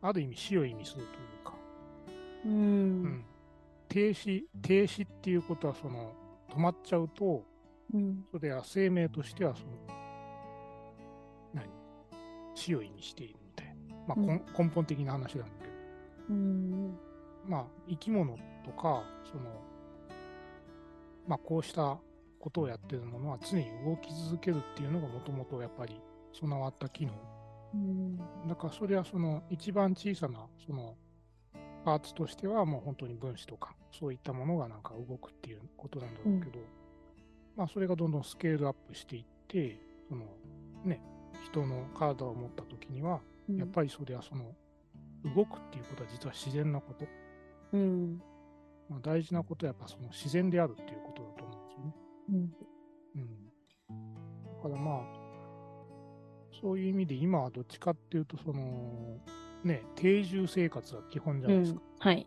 [0.00, 1.54] ある意味死を意味するというか、
[2.44, 2.48] う。
[2.48, 3.24] うんん、
[3.88, 6.12] 停止、停止っていうことは、その、
[6.50, 7.44] 止まっちゃうと、
[7.92, 8.24] うん。
[8.32, 9.68] それは生命としては、その、
[11.54, 11.68] 何？
[12.54, 13.41] 死を意味している。
[14.06, 15.72] まあ、こん根本的な話なんだけど、
[16.30, 16.98] うん。
[17.46, 19.62] まあ、生き物とか、その、
[21.26, 21.98] まあ、こうした
[22.40, 26.00] ことをやってるものは常に動き続けるっていうのがもともとやっぱり
[26.32, 27.12] 備わった機能。
[27.74, 28.16] うん。
[28.48, 30.96] だからそれはその一番小さなその
[31.84, 36.58] パーツとしてはもう本当に分子とかそういったものがなんか動くっていうことなんだろうけど、
[37.56, 39.78] まあそれがどんどんスケールアップしていって、
[40.08, 40.24] その
[40.84, 41.00] ね、
[41.44, 43.20] 人の体を持った時には、
[43.58, 44.54] やっぱりそれはその
[45.34, 47.06] 動くっていうことは実は自然なこと。
[47.72, 48.22] うん。
[48.88, 51.94] まあ、大事なことはやっぱその自然であるっていうことだと思うんですよね。
[52.28, 53.20] うん。
[53.20, 54.56] うん。
[54.56, 55.22] だからまあ、
[56.60, 59.18] そういう意味で今はどっちかっていうと、その、
[59.64, 61.80] ね、定住生活が基本じゃうんないですか。。
[61.98, 62.26] はい。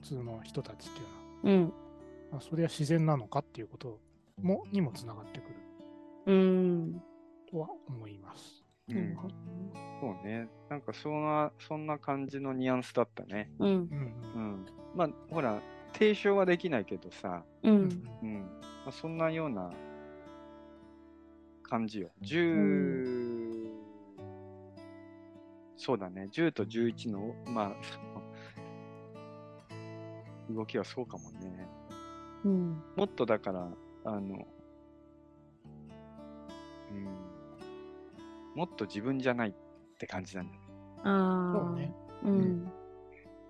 [0.00, 1.58] 普通の人たちっていうのは。
[1.58, 1.72] うん。
[2.32, 4.00] まあ、それは自然なのかっていうこと
[4.40, 5.56] もにもつながってくる
[6.26, 7.02] うん。
[7.50, 8.64] とは思います。
[8.90, 9.16] うん。
[10.00, 10.48] そうね。
[10.68, 13.50] なんかそんな、そんな感じのニュアンスだったね。
[13.58, 13.68] うん。
[13.68, 13.88] うん
[14.34, 14.66] うん。
[14.94, 15.60] まあ、ほら、
[15.92, 17.88] 提唱はできないけどさ、ううん。
[17.88, 18.02] ん。
[18.22, 18.40] うん。
[18.84, 19.70] まあ、そんなような
[21.62, 22.10] 感じよ。
[22.22, 23.68] 10、
[25.76, 26.28] そうだね。
[26.30, 27.98] 10と11の、まあ、そ
[30.52, 31.68] の動きはそうかもね。
[32.44, 32.82] うん。
[32.96, 33.68] もっとだから、
[34.04, 34.46] あの、
[36.90, 37.06] うん、
[38.54, 39.52] もっと自分じゃないっ
[39.98, 40.66] て感じなんだよね。
[41.04, 41.66] ああ。
[41.66, 41.92] そうね。
[42.24, 42.72] うん。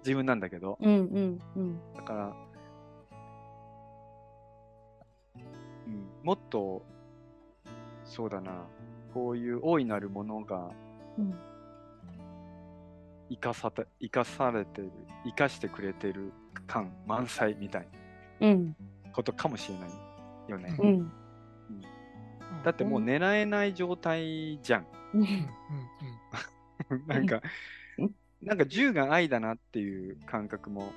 [0.05, 0.93] 自分なんだけど、うん。
[0.93, 1.39] うん。
[1.57, 1.81] うん。
[1.95, 2.37] だから、
[5.87, 6.83] うん、もっと、
[8.05, 8.65] そうだな、
[9.13, 10.71] こういう大いなるものが、
[11.19, 11.35] うん。
[13.31, 14.91] 生かさた生かされてる、
[15.25, 16.33] 生かしてくれてる
[16.67, 17.89] 感満載みたい
[18.41, 18.77] うん。
[19.05, 19.91] なことかもしれない
[20.49, 20.77] よね。
[20.79, 21.13] うん。
[22.65, 24.87] だってもう狙えない状態じゃん。
[27.07, 27.41] なんか
[27.99, 30.93] うん、なんか銃が愛だなっていう感覚も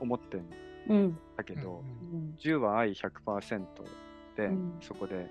[0.00, 0.46] 思ってん
[0.88, 1.18] うん。
[1.36, 2.34] だけど、うん。
[2.38, 3.66] 銃は愛100%
[4.36, 4.78] で、うん。
[4.80, 5.28] そこで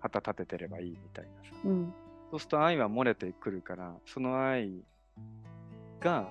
[0.00, 1.56] 旗立ててればいいみたいなさ。
[1.64, 1.94] うん。
[2.30, 4.82] そうすると愛は漏れてくるから、その愛
[6.00, 6.28] が、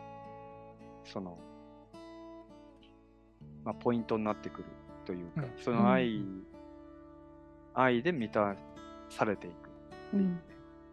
[1.05, 1.38] その、
[3.64, 4.66] まあ、ポイントになってくる
[5.05, 5.51] というか、うん。
[5.57, 6.24] その愛、
[7.74, 8.55] 愛で満た
[9.09, 9.72] されていく
[10.13, 10.39] うん。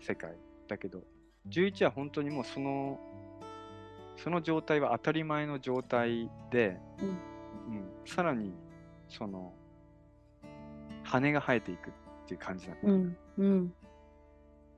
[0.00, 0.32] 世界
[0.68, 1.02] だけど、
[1.48, 2.98] 11は本当にもうその、
[4.16, 7.18] その状態は当たり前の状態で、うんうん
[8.06, 8.54] さらに、
[9.08, 9.52] その、
[11.04, 11.92] 羽が生えていくっ
[12.26, 12.80] ていう感じなの。
[12.82, 13.16] うん。
[13.38, 13.74] うん。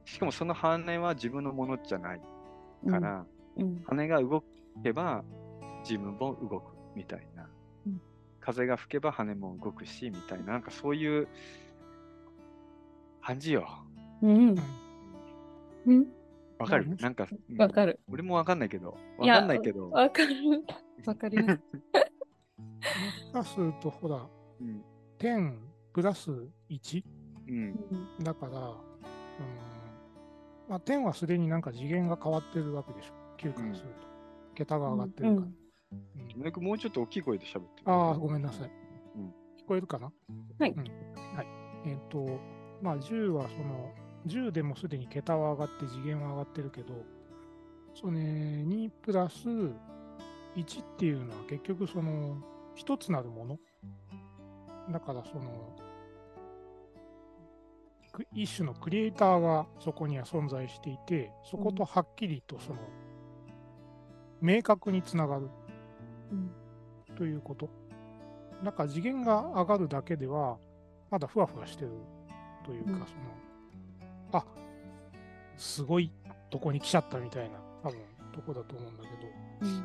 [0.05, 2.21] しかもその羽は自分のものじゃない
[2.89, 3.27] から、
[3.57, 3.83] うん。
[3.87, 4.43] 羽が動
[4.83, 5.23] けば
[5.83, 7.49] 自分も動くみたいな、
[7.87, 8.01] うん
[8.41, 11.29] 風が吹けば羽も動くしみたいななんかそういう
[13.31, 13.69] 感じよ
[14.23, 14.57] うん。
[15.87, 16.07] うん。
[16.59, 16.87] わかる？
[16.91, 18.01] うんなんか、うんわかる。
[18.11, 20.35] 俺もわかんないけどわかんないけど、わかる。
[21.07, 21.61] わかります。
[22.83, 24.27] もしかすると、ほら、
[24.61, 24.83] うん
[25.19, 25.59] 10
[25.93, 26.31] プラス
[26.69, 27.05] 1
[27.49, 27.75] うん
[28.25, 28.77] だから、うん
[30.69, 33.15] まあ、10はすでになんか次元が変わってるわけでしょ。
[33.39, 34.09] 9からすると。
[34.55, 35.47] 桁が上がってるから。
[35.47, 35.55] うん
[36.37, 38.71] 野根君もうちょっと大きい声で喋ってああ、ごめんなさい。
[39.17, 40.13] うん聞こえるかな？
[40.59, 40.79] はいうん
[41.37, 41.47] はい。
[41.87, 42.39] えっ、と、
[42.83, 43.93] まあ、10はその、
[44.27, 46.95] 10でもすでに桁は上がって次元は上がってるけど、
[47.95, 49.49] そのね、2プラス
[50.57, 52.37] 1っていうのは結局その、
[52.75, 53.59] 一つなるもの。
[54.91, 55.77] だからその、
[58.13, 62.79] く一種のクリエイターがそこには存在していて、そことはっきりとその、
[64.41, 65.49] 明確につながる
[66.33, 66.51] うん。
[67.17, 67.69] ということ。
[68.63, 70.59] なんか次元が上がるだけでは、
[71.11, 71.91] まだふわふわしてる
[72.71, 72.99] というか、うん。
[72.99, 72.99] そ
[74.33, 74.45] の、あ
[75.57, 76.13] すごい
[76.51, 77.99] とこに来ちゃったみたいな、多分
[78.33, 79.15] とこだと思うんだけど、
[79.63, 79.85] うん。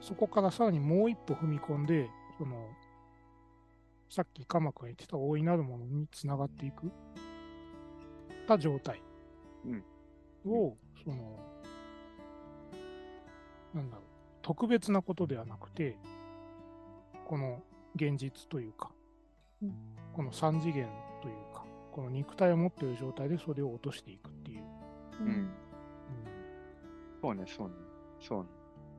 [0.00, 2.68] そこからさらにもう一歩踏み込んで、その、
[4.10, 6.90] さっき鎌君が言ってた大いなるものにつながっていく。
[8.48, 9.00] た状態。
[9.64, 9.84] うん。
[10.50, 11.38] を、その、
[13.74, 14.04] なんだろう、
[14.42, 15.96] 特別なことではなくて、
[17.26, 17.62] この
[17.94, 18.90] 現実というか、
[19.62, 19.74] うん。
[20.12, 20.88] この三次元
[21.96, 24.62] この肉体を持っている状態でそれを落としていくっていう。
[25.20, 25.28] うん。
[25.28, 25.48] うん。
[27.22, 27.74] そうねそうね。
[28.20, 28.48] そうね。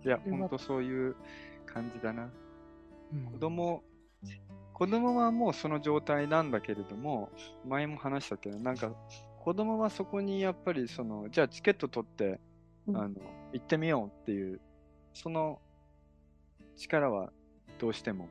[0.04, 1.16] いやほんとそういう
[1.68, 2.28] 感じだな。
[3.14, 3.26] うん。
[3.34, 3.84] 子供
[4.74, 7.30] 子供はもうその状態なんだけれども
[7.68, 8.92] 前も話したけどなんか
[9.44, 12.40] 子供はそこにやっぱりそのじゃあチケット取って、
[12.88, 12.98] うん。
[12.98, 13.14] あの
[13.54, 14.60] 行ってみようっていう
[15.14, 15.60] その
[16.76, 17.32] 力は
[17.78, 18.28] どうしても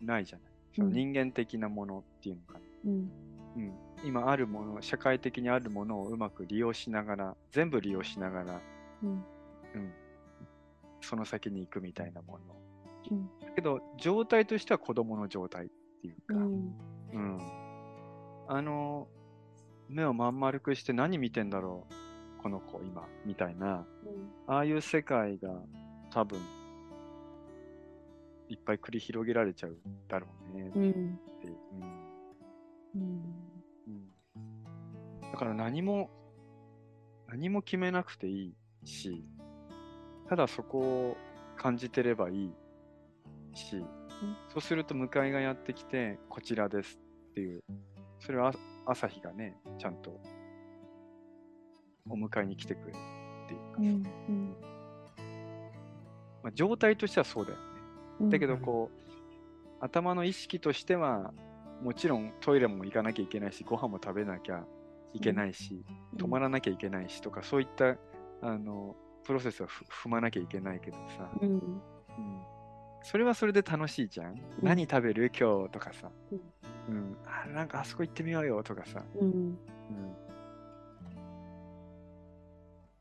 [0.00, 0.52] ないじゃない。
[0.76, 0.92] そのうん。
[0.92, 3.10] 人間的なものっていうのかな、うん。
[3.56, 3.72] うん、
[4.04, 8.60] 今あるもの社会的にあるものをうまく利用しながら全部利用しながら、
[9.02, 9.10] うん。
[9.10, 9.12] う
[9.78, 9.92] ん、
[11.00, 12.44] その先に行くみたいなもの
[13.10, 13.26] うん。
[13.40, 15.68] だけど状態としては子供の状態っ
[16.02, 16.74] ていうか、うん。
[17.12, 17.40] うん。
[18.46, 19.08] あの、
[19.88, 21.86] 目をまん丸くして何見てんだろ
[22.38, 23.86] う、この子今、みたいな、
[24.46, 25.48] ああいう世界が
[26.10, 26.38] 多分、
[28.48, 29.78] いっぱい繰り広げられちゃう
[30.08, 32.04] だろうねって、うん。
[32.96, 33.53] うん
[35.32, 36.10] だから何も、
[37.28, 39.24] 何も決めなくていいし、
[40.28, 41.16] ただそこを
[41.56, 42.52] 感じてればいい
[43.54, 43.84] し、
[44.48, 46.98] そうすると向かいがやってきて、こちらです
[47.30, 47.62] っていう、
[48.20, 48.52] それはあ
[48.86, 50.20] 朝日がね、ちゃんと
[52.08, 52.96] お迎えに来てくれる
[53.44, 53.86] っていうかさ、うん。
[53.86, 54.56] うん。
[56.42, 57.64] まあ、状態としてはそうだよね。
[58.20, 58.30] うん。
[58.30, 59.04] だけどこう、
[59.80, 61.32] 頭の意識としては、
[61.82, 64.64] もちろんトイレも行かなきゃいけないし、ご飯も食べなきゃ
[65.14, 65.84] いけないし、
[66.16, 67.96] 止まらなきゃいけないしとか、そういった
[68.42, 68.94] あの
[69.24, 71.48] プロセスはふ踏まなきゃいけないけどさ、うん。
[71.48, 71.82] うん、
[73.02, 74.38] それはそれで楽しいじゃん。
[74.62, 75.32] 何食べる？
[75.38, 76.10] 今日とかさ、
[76.88, 79.28] うん、あなんかあそこ行ってみようよとかさ、うん。
[79.30, 79.58] うん、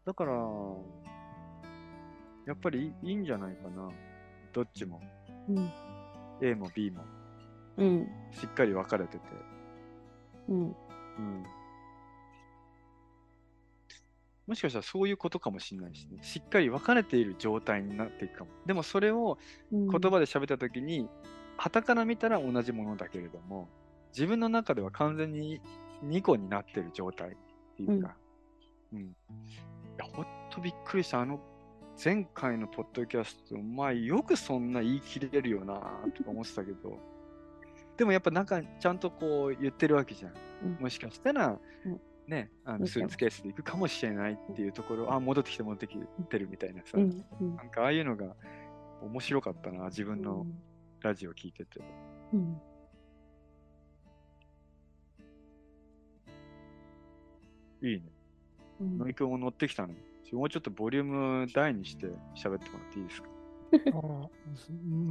[0.06, 0.34] だから、
[2.46, 3.90] やっぱりいいいいんじゃないかな。
[4.54, 5.02] どっちも。
[5.50, 5.72] うん。
[6.42, 7.04] A も B も
[7.78, 8.08] うん。
[8.32, 9.24] しっかり分かれてて。
[10.50, 10.58] うん。
[10.68, 10.76] うん。
[14.48, 16.22] もしかしたらそういうことかもしれないしね。
[16.22, 18.52] しっかり分かれている状態になっていくかも。
[18.66, 19.38] でもそれを
[19.72, 21.08] 言言葉で喋ったときに、
[21.58, 23.70] 傍から見たら同じものだけれども、
[24.12, 25.62] 自分の中では完全に
[26.06, 27.32] 2個になってる状態っ
[27.78, 28.16] ていうか、
[28.92, 29.00] うん。
[29.02, 29.06] い
[29.98, 31.22] や、ほんとびっくりした。
[31.22, 31.40] あの、
[32.04, 35.76] 前回のポッドキャスト、お前よくそんな言い切れるよな
[36.16, 37.00] とか思ってたけど、
[37.96, 40.34] でもやっぱなんかちゃんとこう言ってるわけじゃん。
[40.66, 45.98] うんもしかしたら、うんね、あのスーツケースで行くかもしれないっていうところ、あ、戻ってきて戻ってき
[46.30, 48.36] てるみたいなさ、うんうんなんかああいうのが
[49.02, 50.46] 面白かったな、自分の
[51.02, 51.82] ラジオ聞いてて。
[52.34, 52.62] うん
[57.82, 58.04] いいね。
[58.80, 59.94] うんノイ君も乗ってきたの？
[60.32, 63.28] もうちょっとボリューム大にして喋ってもらっていいですか？
[63.90, 64.30] あも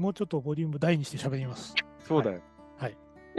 [0.09, 1.75] うちょっとボリューム大にして喋ります。
[2.09, 2.37] そうだよ。
[2.37, 2.43] はい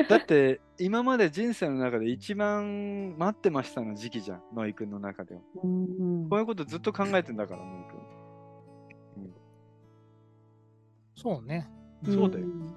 [0.09, 5.41] だって、今まで人生の中で一番待ってましたの時期じゃん、ノイ君の中では。
[5.63, 7.83] うんこういうことずっと考えてんだから、ノイ
[11.15, 11.69] そうね。
[12.03, 12.15] 君。
[12.15, 12.45] そうだよ。
[12.45, 12.75] ん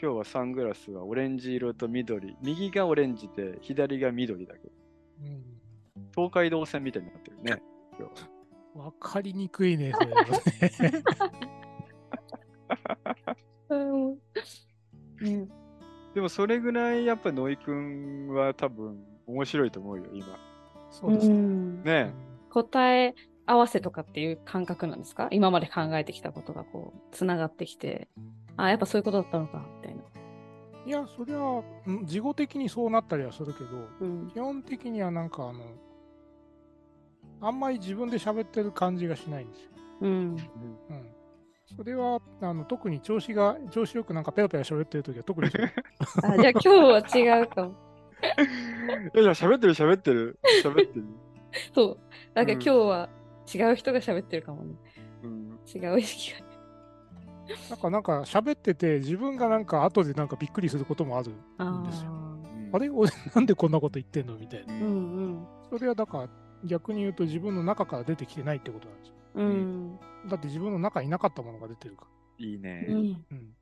[0.00, 2.34] 今日はサングラスはオレンジ色と緑。
[2.40, 4.72] 右がオレンジで、左が緑だけど。
[5.22, 5.44] うん
[6.14, 7.62] 東海道線みたいになってるね、
[7.98, 8.22] 今日
[8.78, 8.84] は。
[8.86, 11.02] わかりにくいね、 それはね。
[13.68, 14.18] うん
[15.20, 15.59] ね
[16.14, 20.26] でもそれぐらいやっぱノイ君は多分面白いと思うよ、今。
[20.90, 21.34] そうですね。
[21.34, 22.12] んね
[22.50, 23.14] 答え
[23.46, 25.28] 合わせとかっていう感覚なんですか？
[25.30, 28.08] 今まで考えてきたことがこう、つながってきて、
[28.56, 30.02] あ、やっぱそういうことだったのか、みたいな。
[30.86, 34.30] いや、それは、うん事後的にそうなったりはするけど、うん。
[34.30, 35.60] 基本的にはなんかあの、
[37.40, 39.70] あんまり自分で喋ってる感じがしないんですよ。
[40.02, 40.10] うん。
[40.10, 40.36] うん。
[41.76, 45.48] それは、あの特に調子が、調子よくなんかペラペラ喋ってるときは特に
[46.22, 46.98] あ、じゃあ今日は
[47.38, 47.70] 違うかも。
[47.70, 47.72] い
[49.18, 50.38] やいや、喋ってる喋ってる。
[50.62, 51.04] 喋ってる。
[51.74, 51.98] そう。
[52.34, 53.08] なんかうん今日は
[53.52, 54.74] 違う人が喋ってるかもね。
[55.22, 56.46] うん、違う意識が。
[57.70, 61.32] なんか、なんか喋ってて、自分がなんか後でなんかびっくりすることもある。
[61.58, 62.76] あですよあ。
[62.76, 62.88] あれ？
[62.90, 64.36] 俺なんでこんなこと言ってんの？
[64.36, 64.74] みたいな。
[64.74, 66.28] ううんんそれはだから
[66.64, 69.14] 逆に言うと自分の中から出てきてないってことなんですよ。
[69.34, 69.46] うん。
[69.46, 70.28] うん。
[70.28, 72.06] だって自分の中になかったものが出てるか
[72.38, 73.12] いいね、うん。
[73.12, 73.18] ら。
[73.32, 73.56] うん。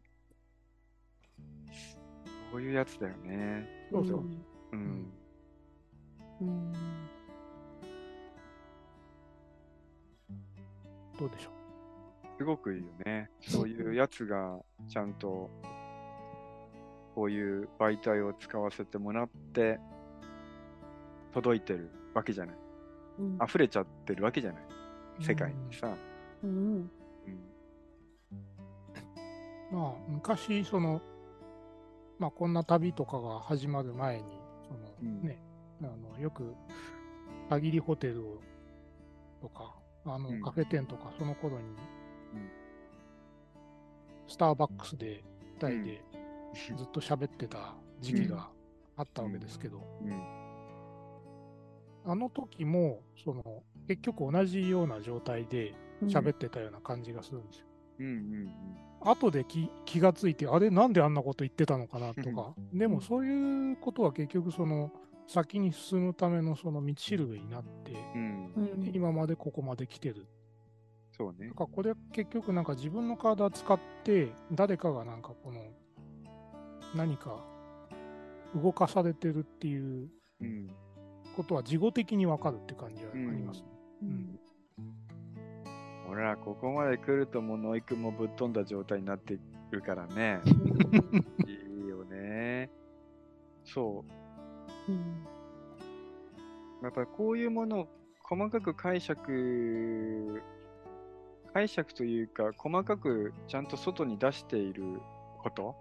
[2.50, 3.88] こういうやつだよね。
[3.90, 4.24] そうそう。
[4.72, 5.12] うん。
[6.40, 6.72] うん。
[11.18, 11.50] どうでしょ
[12.38, 13.28] すごくいいよね。
[13.40, 15.50] そういうやつがちゃんと
[17.16, 19.80] こういう媒体を使わせてもらって
[21.34, 22.56] 届いてるわけじゃない。
[23.18, 24.67] うん溢れちゃってるわけじゃない。
[25.18, 25.22] う。
[25.24, 25.94] 世界にさ。
[26.42, 26.50] うん。
[26.50, 26.90] うん。
[29.70, 31.00] まあ昔その、
[32.18, 34.22] まあこんな旅とかが始まる前に、
[34.66, 35.38] そのうんね、
[35.82, 36.54] あのよく
[37.48, 38.40] 限りホテルを
[39.40, 41.76] とか、あのうんカフェ店とかその頃に、うん
[44.28, 45.24] スターバックスで
[45.58, 46.04] 2人で
[46.76, 48.50] ずっと喋ってた時期が
[48.94, 50.47] あったわけですけど、うん。
[52.08, 57.66] あの時もその結局同じような状態で喋ってたような感じがするんですよ。
[58.00, 58.52] うんうん
[59.00, 64.90] 後で気気がついて、あれ、なんであんなこと言ってたのかなとか、でもそういうことは結局、その
[65.28, 68.52] 先に進むためのその道しるべになって、うん。
[68.56, 68.64] うん。
[68.64, 68.90] うん。
[68.92, 70.26] 今までここまで来てる。
[71.12, 71.54] そうねなん。
[71.54, 75.60] かこれは結局、なんか自分の体使って、誰かがなんかこの
[76.96, 77.44] 何か
[78.54, 80.08] 動かされてるっていう
[80.40, 80.70] うん。
[81.38, 83.66] ことは事後的にわかるって感じはありますね。
[84.02, 84.38] うん
[86.10, 89.38] 俺らここまで来るともうノイ君もぶっ飛んだ状態になって
[89.70, 90.40] るからね。
[91.46, 92.70] いいよね。
[93.64, 94.04] そ
[94.88, 94.92] う。
[94.92, 95.26] うん
[96.82, 97.88] やっぱりこういうものを
[98.22, 100.42] 細かく解釈、
[101.52, 105.00] 解釈というか、細かくちゃんと外に出している
[105.42, 105.76] こと、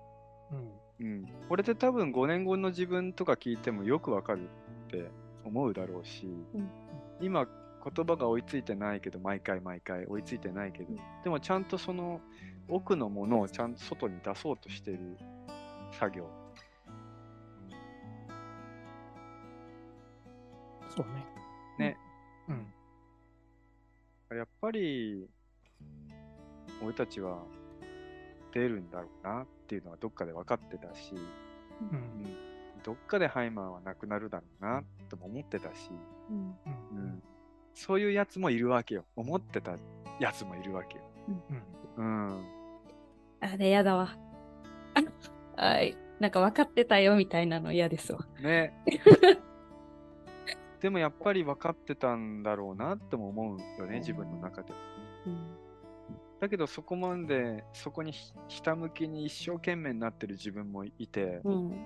[1.00, 4.50] うんうん、これで多分5年後の自分とか聞いてもよくわかる
[4.88, 5.10] って
[5.48, 6.70] 思うだろうし、うん
[7.20, 7.48] 今
[7.96, 12.22] 言葉が追いついてないけど、毎回毎回追いついてないけど、うんでもちゃんとその
[12.68, 15.18] 奥のものをちゃんと外に出そうとしている
[15.94, 16.30] 作業。
[20.90, 21.06] そう
[21.80, 21.92] ね。
[21.92, 21.98] ね。
[22.50, 24.38] うん。
[24.38, 25.28] やっぱり、
[26.84, 27.44] 俺たちは
[28.54, 31.18] 出るんだろうなっていうのはどっかで分かってたし、う。
[31.92, 32.38] うんん、
[32.84, 35.90] どっかでハイマーはなくなるだろうなとも思ってたし、
[36.30, 37.24] うんうんうん、
[37.74, 39.06] そういうやつもいるわけよ。
[39.16, 39.76] 思ってた
[40.20, 41.04] やつもいるわけよ。
[41.98, 42.46] うん。
[43.40, 44.16] あれやだわ。
[45.56, 45.98] あ はい。
[46.20, 48.20] なんか分かってたよみたいなの嫌ですわ。
[48.42, 48.74] ね。
[50.82, 54.74] でもやっぱり分かってたんだろうなっても思うよね、自分の中で。
[55.26, 55.58] うん
[56.40, 61.78] だけどそこまで、そこにひひたむきに一生懸命になってる自分もいて、うんうんだ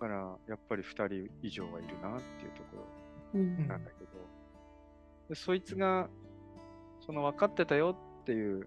[0.00, 2.86] から、やっぱり2人以上はいるなっていうとこ
[3.34, 4.10] うんろなんだけど、
[5.28, 6.08] でそいつが、
[7.06, 8.66] その分かってたよっていう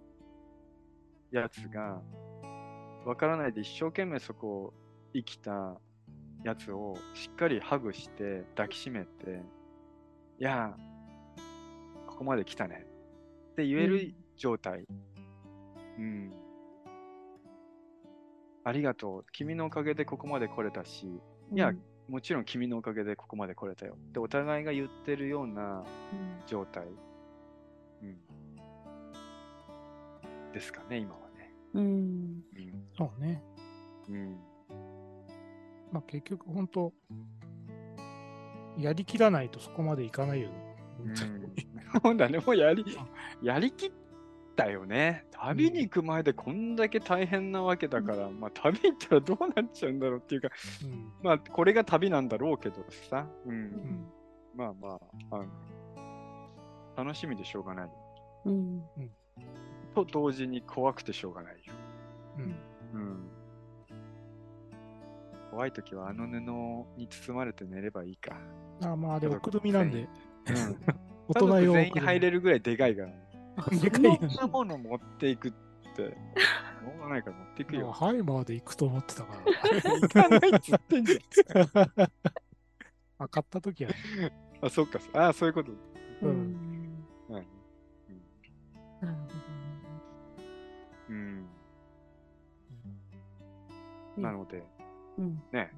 [1.31, 2.01] やつが、
[3.05, 4.73] 分からないで一生懸命そこを
[5.13, 5.77] 生きた
[6.43, 9.41] やつをしっかりハグして抱きしめて、
[10.39, 12.85] いやー、ここまで来たね
[13.51, 14.85] って言える状態。
[15.97, 16.42] うん。
[18.63, 19.25] ありがとう。
[19.31, 21.73] 君のおかげでここまで来れたし、いや、
[22.07, 23.97] もちろん君のおかげでここまで来れたよ。
[24.13, 25.83] で、お互いが言ってるような
[26.47, 26.87] 状態。
[28.01, 28.17] うん。
[30.51, 31.53] ですかね、今はね。
[31.73, 31.83] うん。
[31.83, 32.43] うん。
[32.97, 33.43] そうね。
[34.09, 34.37] うん。
[35.91, 36.93] まあ結局本当、
[38.77, 40.75] やりきらないとそこまでいかないよね。
[41.05, 41.25] うん、そ
[42.11, 42.85] うだね、 もうやり、
[43.41, 43.91] やりきっ
[44.55, 45.25] たよね。
[45.31, 50.49] 旅に行く前でこんだけ大変なわけだから、まあ旅行ったらどうなっちゃうんだろうっていうか、
[50.83, 54.07] うんまあこれが旅なんだろうけどさ、うん、うん
[54.55, 55.45] まあまあ、あの
[56.95, 57.89] 楽しみでしょうがない。
[58.45, 58.83] うん。
[59.95, 61.73] と同時に怖くてしょうがないよ。
[62.37, 62.55] うん
[62.93, 63.29] うん。
[65.51, 66.39] 怖いときはあの布
[66.97, 68.35] に包まれて寝ればいいか。
[68.83, 70.07] あまあでも、くるみなんで、うん。
[71.29, 72.37] 大人用全員入れる。
[72.37, 73.22] るぐらいでかいから。
[73.71, 77.91] でかいよねそんなもの持っていくって、しょうがないから持っていくまあよ。
[77.91, 81.19] ハイマーで行くと思ってたか行かないっつってんじ
[81.53, 81.67] ら。
[83.19, 83.97] あ買ったときはね。
[84.61, 84.67] ゃん。
[84.67, 84.99] あ、そっか。
[85.13, 85.71] ああ、そういうこと。
[85.71, 85.75] う
[86.23, 87.05] うんん。
[87.29, 87.45] うん。
[89.01, 89.27] な。
[91.09, 91.45] うん
[94.17, 94.63] なので、
[95.17, 95.41] うん。
[95.51, 95.71] ね、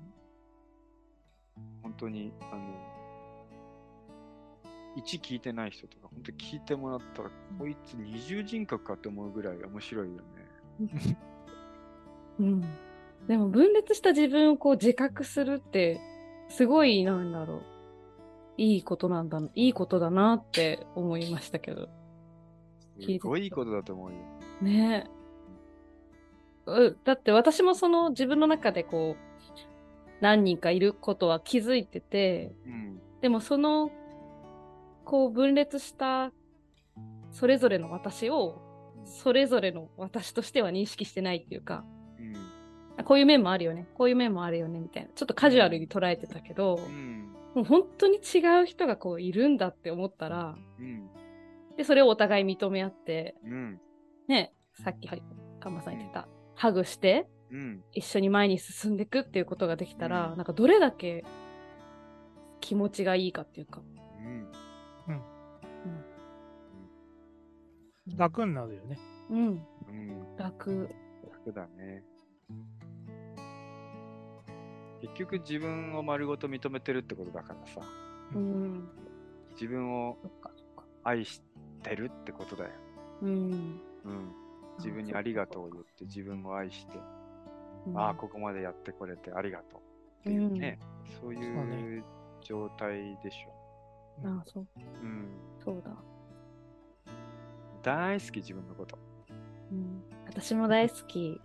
[1.82, 2.95] 本当に、あの、
[4.96, 7.30] 1聞いてない人とか、本当に聞いてもらったら、
[7.60, 11.18] こいつ二重人格かって思うぐらい面白いよね。
[12.40, 12.62] うん。
[13.28, 16.00] でも分裂した自分をこう自覚するって、
[16.50, 17.62] すごい、なんだろう。
[18.58, 21.90] いいことなんだ、いいことだなって思いましたけど。
[23.02, 24.18] すごいいいことだと思うよ。
[24.62, 25.08] ね
[26.68, 26.72] え。
[26.72, 29.36] うだって私もその自分の中でこう、
[30.22, 33.02] 何人かいることは気づいてて、うん。
[33.22, 33.92] でもその、
[35.06, 36.32] こう分裂した
[37.36, 38.62] それぞれの私を、
[39.04, 41.84] それぞれの私としては認識してないっていうか、
[42.18, 42.34] うん。
[42.98, 45.10] あこういう面もあるよね、こういう面もあるよね、みたいな。
[45.14, 47.34] ちょっとカジュアルに捉えてたけど、うん。
[47.54, 51.10] もう本当に違う人がこういるんだって思ったら、うん。
[51.76, 53.82] で、それをお互い認め合って、うん。
[54.30, 55.24] ね、さっき、はい、
[55.60, 57.84] カンマさん言ってた、ハグして、うん。
[57.92, 61.26] 一緒に前に進んでいくっていうことができたら、うんなんかどれだけ
[62.62, 63.82] 気持ちがいいかっていうか。
[68.16, 69.00] 楽になるよね。
[69.30, 70.38] うん、うん。
[70.38, 70.90] 楽。
[71.32, 72.04] 楽だね。
[75.02, 77.82] 結局自分を丸ごと認めてるってことだからさ、
[78.34, 78.88] うん。
[79.54, 80.18] 自分を。
[81.06, 81.40] 愛し
[81.84, 82.72] てるってことだよ。
[83.22, 83.32] うん。
[84.04, 84.34] うん。
[84.80, 86.98] 自分にありがとうを言って自分を愛して、
[87.88, 89.80] うんああ、ここまでやってこれてありがとう
[90.22, 90.80] っていうね、
[91.22, 92.04] そういそううね
[92.42, 94.28] 状態でしょ。
[94.28, 94.68] あそう、
[95.04, 95.30] うん。
[95.64, 95.92] そうだ。
[97.86, 98.98] 大好き自分のこと。
[99.72, 100.04] うん。
[100.26, 101.40] 私も大好き。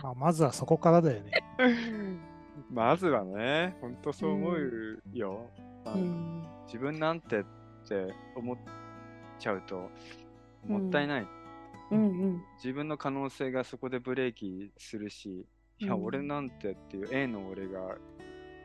[0.00, 1.32] まあ、まずはそこからだよね。
[2.70, 5.50] まずはね、ほんとそう思うよ。
[5.84, 6.46] あのうん。
[6.66, 7.44] 自分なんてっ
[7.88, 8.56] て思っ
[9.40, 9.90] ちゃうと
[10.64, 11.26] もったいない。
[11.90, 12.44] うんうん。
[12.54, 15.46] 自分の可能性がそこでブレーキするし、
[15.80, 17.96] いや、うん俺なんてっていう A の俺が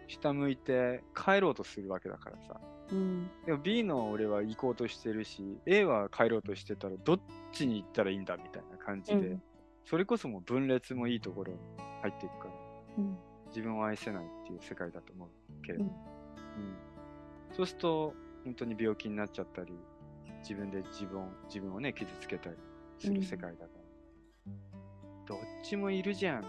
[0.08, 2.60] 下向いて帰ろうとするわけだからさ。
[2.92, 3.30] うん。
[3.46, 7.20] でも B の俺は行こうとしてるし、A は帰ろうとしてたらどっ
[7.52, 9.44] ちに行ったらいいんだみたいな感じで、うん
[9.88, 11.60] それこそもう分裂もいいところに
[12.02, 12.52] 入っていくから、
[12.98, 13.18] うん。
[13.50, 15.30] 自分を愛せないっていう世界だと思う
[15.64, 15.96] けれど、うんうん
[17.56, 19.74] そうすると本当に病気になっちゃったり、
[20.42, 22.56] 自分で自分自分をね、傷つけたり
[23.00, 23.72] する世界だか
[24.48, 24.52] ら、
[25.26, 26.46] どっちもいるじゃん。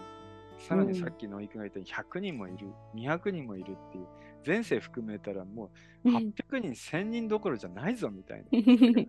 [0.57, 4.07] さらにさっきの井くんが言ったように100人もいる、200人もいるっていう、
[4.45, 5.71] 前世含めたらも
[6.03, 8.43] う800人、1000人どころじゃないぞみたい
[8.91, 9.05] な。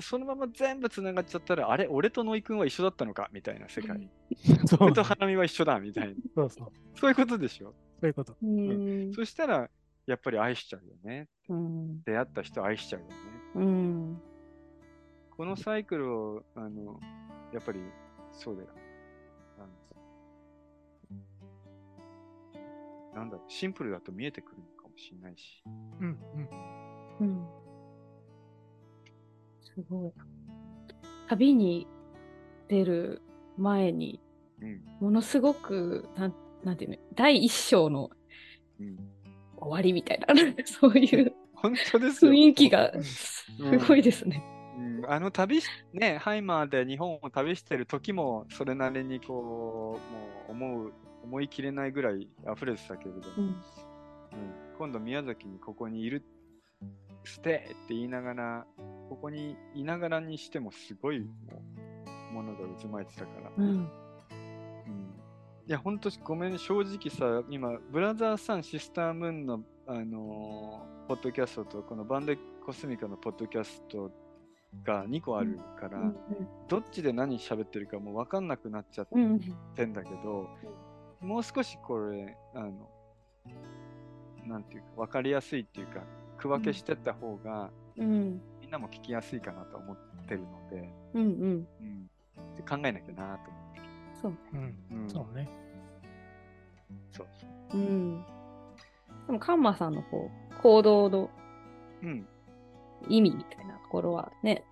[0.00, 4.08] そのまま全部つながっちゃったら、あれ、俺とノイ君は一緒だったのかみたいな世界。
[4.64, 6.14] そう俺と花見は一緒だみたいな。
[6.34, 6.72] そうそう。
[6.98, 7.74] そういうことでしょ？
[8.00, 8.34] そういうこと。
[8.42, 9.12] うん。
[9.12, 9.68] そしたら、
[10.06, 11.28] やっぱり愛しちゃうよね。
[11.48, 12.02] うん。
[12.04, 13.14] 出会った人愛しちゃうよね。
[13.54, 14.22] うん。
[15.30, 16.98] このサイクルを、あの、
[17.52, 17.80] やっぱり、
[18.32, 18.68] そうだよ。
[23.14, 25.62] なんだろう、シンプルだと見えてくるのかもしれないし。
[26.00, 26.18] うん
[27.20, 27.28] うん。
[27.28, 27.46] うん。
[29.60, 30.12] すごい。
[31.28, 31.86] 旅に
[32.68, 33.22] 出る
[33.56, 34.20] 前に、
[34.60, 34.82] うん。
[35.00, 36.34] ものすごく、なん
[36.64, 38.10] なんていうの、第一章の
[38.80, 38.96] うん。
[39.56, 40.26] 終わりみたいな、
[40.66, 41.34] そういう。
[41.54, 42.32] 本当ですよ。
[42.32, 43.46] 雰囲気がうんす
[43.86, 44.42] ごいですね。
[44.76, 50.92] うん、あの旅し、ね、ハイマーで日本を旅してる時も、それなりにこう、もう思う、
[51.24, 53.44] 思い切れないぐらい溢れてたけれど、うん。
[53.44, 53.54] うん。
[54.78, 56.24] 今度宮崎にここにいる、
[57.24, 58.66] ステーって言いながら、
[59.08, 61.26] ここにいながらにしてもすごいも
[62.30, 63.52] うものが渦巻いてたから。
[63.56, 63.64] うん。
[63.66, 63.88] うん。
[65.66, 74.10] いや、ほんとごめん、正直さ、今、ブラザーさん、シスタームーンの、あのーポッドキャストと、このバンデコスミカのポッドキャスト
[74.84, 76.16] が2個あるから、うん
[76.68, 79.40] どっちで何喋ってるかもう分かんなくなっちゃっうんうん
[79.74, 80.48] てんだけど、
[81.22, 82.90] もう少しこれ、あの、
[84.44, 86.02] なんていうか、分かりやすいっていうか、
[86.38, 89.96] 区分けしてった方が、うんみんなも聞きやすいかなと思っ
[90.26, 92.10] てるので、うんうんうん。
[92.56, 93.80] で考えなきゃなと思って。
[94.20, 94.36] そう。
[94.54, 95.02] うん。
[95.02, 95.48] うん、そうね。
[97.12, 97.78] そうそう。
[97.78, 98.24] うん。
[99.26, 101.30] でもカンマさんのこう行動の
[102.02, 102.26] うん。
[103.08, 104.64] 意味みたいなところはね、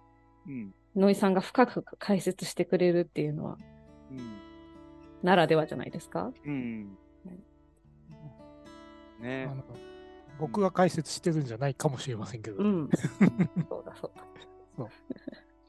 [0.47, 0.75] うん。
[0.97, 3.59] ノイさんが深く解説してくれるっていうのは
[4.11, 4.50] うん。
[5.23, 6.33] ならではじゃないですか？
[6.45, 6.97] うん。
[9.21, 9.63] ねあの
[10.39, 12.57] 僕が解説してるんじゃないかもしれませんけど。
[12.63, 12.91] うん。
[13.69, 14.13] そうだそう
[14.83, 14.87] だ。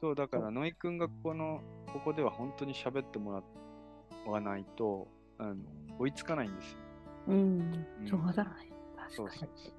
[0.00, 1.60] そう、だから、ノイ君がこの、
[1.92, 3.32] ここでは本当に喋っても
[4.24, 5.06] らわないと、
[5.38, 5.56] あの、
[5.98, 6.78] 追いつかないんですよ。
[7.28, 7.36] うん
[8.00, 8.04] う。
[8.04, 8.50] んそうだね。
[9.10, 9.52] そう確かに。
[9.54, 9.74] そうそう。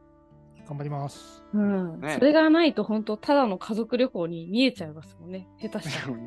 [0.67, 1.43] 頑張ります。
[1.53, 5.47] うん、ねそれがないと本当ただの家族旅行に見えちゃいますもんね。
[5.59, 6.17] 下手したら。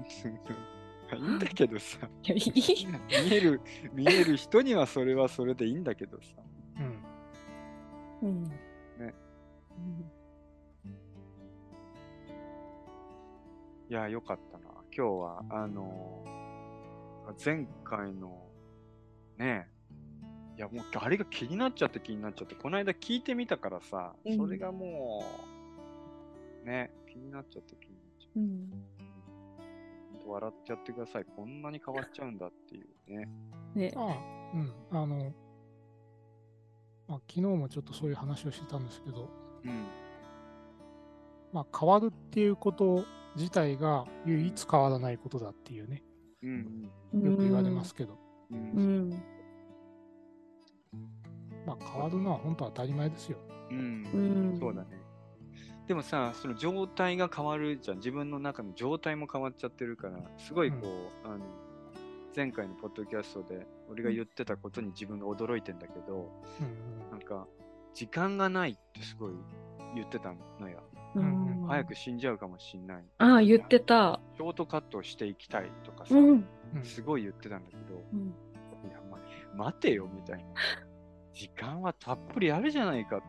[1.14, 2.86] いいいんだけどさ、やいい
[3.28, 3.60] 見える、
[3.92, 6.42] 見える人にはそれはそれでいいんだけどさ。
[8.22, 8.28] うん。
[8.28, 8.44] うん。
[8.44, 8.50] ね
[8.98, 10.10] うん
[13.88, 14.64] いや、よかったな。
[14.96, 16.24] 今日は、あの
[17.44, 18.42] 前回の、
[19.38, 19.68] ね
[20.56, 25.24] いや、もうあれが気になっちゃって気になっちゃって、この間聞いてみたからさ、うんそれがも
[26.64, 28.38] う、ね、気になっちゃって気になっちゃって。
[28.38, 28.95] うん。
[30.26, 31.24] と笑っちゃってください。
[31.24, 33.28] こんなに変わっちゃうんだっていうね。
[33.74, 33.92] ね。
[33.96, 34.72] ああ、うん。
[34.90, 35.32] あの、
[37.08, 39.28] まあ、昨日もちょっとそういう話をしてたんですけど、
[39.64, 39.86] うん。
[41.52, 43.04] まあ、変わるっていうこと
[43.36, 46.02] 自体が唯一変わらないことだっていうね、
[46.42, 46.90] うん。
[47.22, 48.18] よく言われますけど、
[48.50, 48.58] うん。
[48.58, 49.10] ううん。
[49.10, 49.22] ん。
[51.64, 53.38] まあ、変わるのは本当当たり前ですよ。
[53.70, 54.58] うんうん。
[54.58, 55.05] そうだね。
[55.86, 57.98] でもさ、その状態が変わるじゃん。
[57.98, 60.78] 自分の中の状態も変わっちゃってるから、すごいこ
[61.24, 61.44] う、あの、
[62.34, 66.30] 前回のポッドキャストで俺が言ってたことに自分が驚いてんだけど、
[66.60, 67.46] うんなんか、
[67.94, 69.32] 時間がないってすごい
[69.94, 70.82] 言ってたのよ。
[71.14, 73.04] うん早く死んじゃうかもしんない。
[73.18, 74.20] ああ、言ってた。
[74.36, 76.28] ショートカットをしていきたいとかさ、うん。
[76.28, 76.46] うん
[76.82, 78.34] すごい言ってたんだけど、うん
[78.88, 79.00] いや、
[79.56, 80.44] ま待てよ、みたいな。
[81.32, 83.22] 時間はたっぷりあるじゃないか。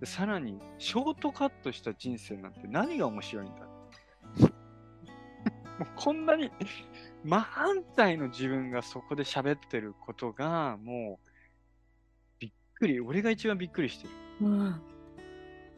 [0.00, 3.62] でさらに、ショートカットした人生なんて何が面白いんだ
[5.78, 6.50] もうこんなに、
[7.24, 11.30] 真反対の自分がそこで喋ってることが、もう、
[12.38, 13.00] びっくり。
[13.00, 14.10] 俺が一番びっくりしてる。
[14.42, 14.82] うん。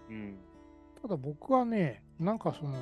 [0.08, 0.38] うん。
[1.02, 2.76] ただ僕はね、なんかその、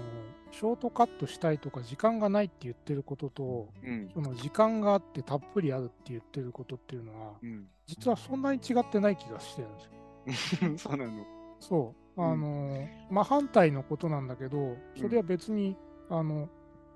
[0.53, 4.11] ショートカットしたいとか、時間がないって言ってることと、うん。
[4.15, 7.69] その時間があってたっぷりあるって言ってることっていうのは、うん。
[7.87, 10.79] 実はそんなに違ってない気がしてるんですよ。
[10.79, 11.36] そうなの。
[11.61, 12.01] そう。
[12.01, 15.77] うんあの、真反対のことなんだけど、それは別に、
[16.09, 16.49] あの、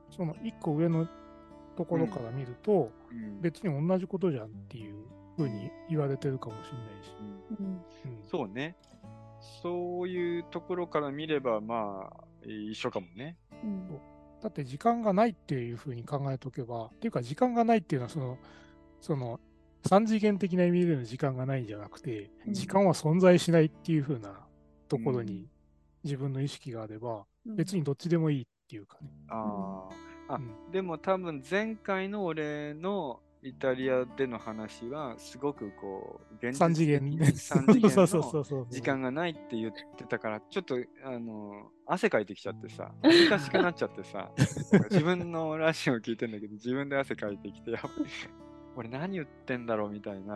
[0.08, 1.06] その一個上の
[1.76, 3.40] ところから見ると、うん。
[3.40, 5.04] 別に同じことじゃんっていう
[5.36, 7.14] ふうに言われてるかもしれないし。
[7.60, 7.72] うんうん。
[7.74, 7.82] うん
[8.26, 8.76] そうね。
[9.62, 13.36] そういうところから見れば、まあ、一緒かもね。
[13.62, 13.88] うん。
[14.42, 18.38] だって時間がないっていうふうに考えとけば、っていうか時間がないっていうのはその、
[19.00, 19.40] その、
[19.86, 24.46] 三次元的な意味での時間がないんじゃなくて、うん時間は存在しないっていうふうな
[24.90, 25.26] ところうん。
[25.26, 25.48] に
[26.04, 27.56] 自分の意識があれば、うん。
[27.56, 29.08] 別にどっちでもいいっていうかね。
[29.28, 29.88] あ
[30.28, 30.70] あ、あ、うん。
[30.72, 37.00] でも多分前回の俺のイタリアでの話はすごくこう現三次元。
[37.10, 38.66] 的に三次元 そうそうそのうそう。
[38.70, 44.30] 時間がないって言ってたからちょっとあの汗かいてきちゃってさ恥ずかしくなっちゃってさ
[44.90, 47.88] 自分のラジオ聞いてんだけど自分で汗かいてきてやっぱ
[48.76, 50.34] 俺何言ってんだろうみたいな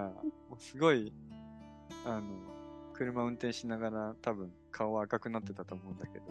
[0.49, 1.13] もうすごい
[2.07, 2.54] あの
[2.95, 6.25] 車運転しながら多分顔赤くなってたと思うんだけど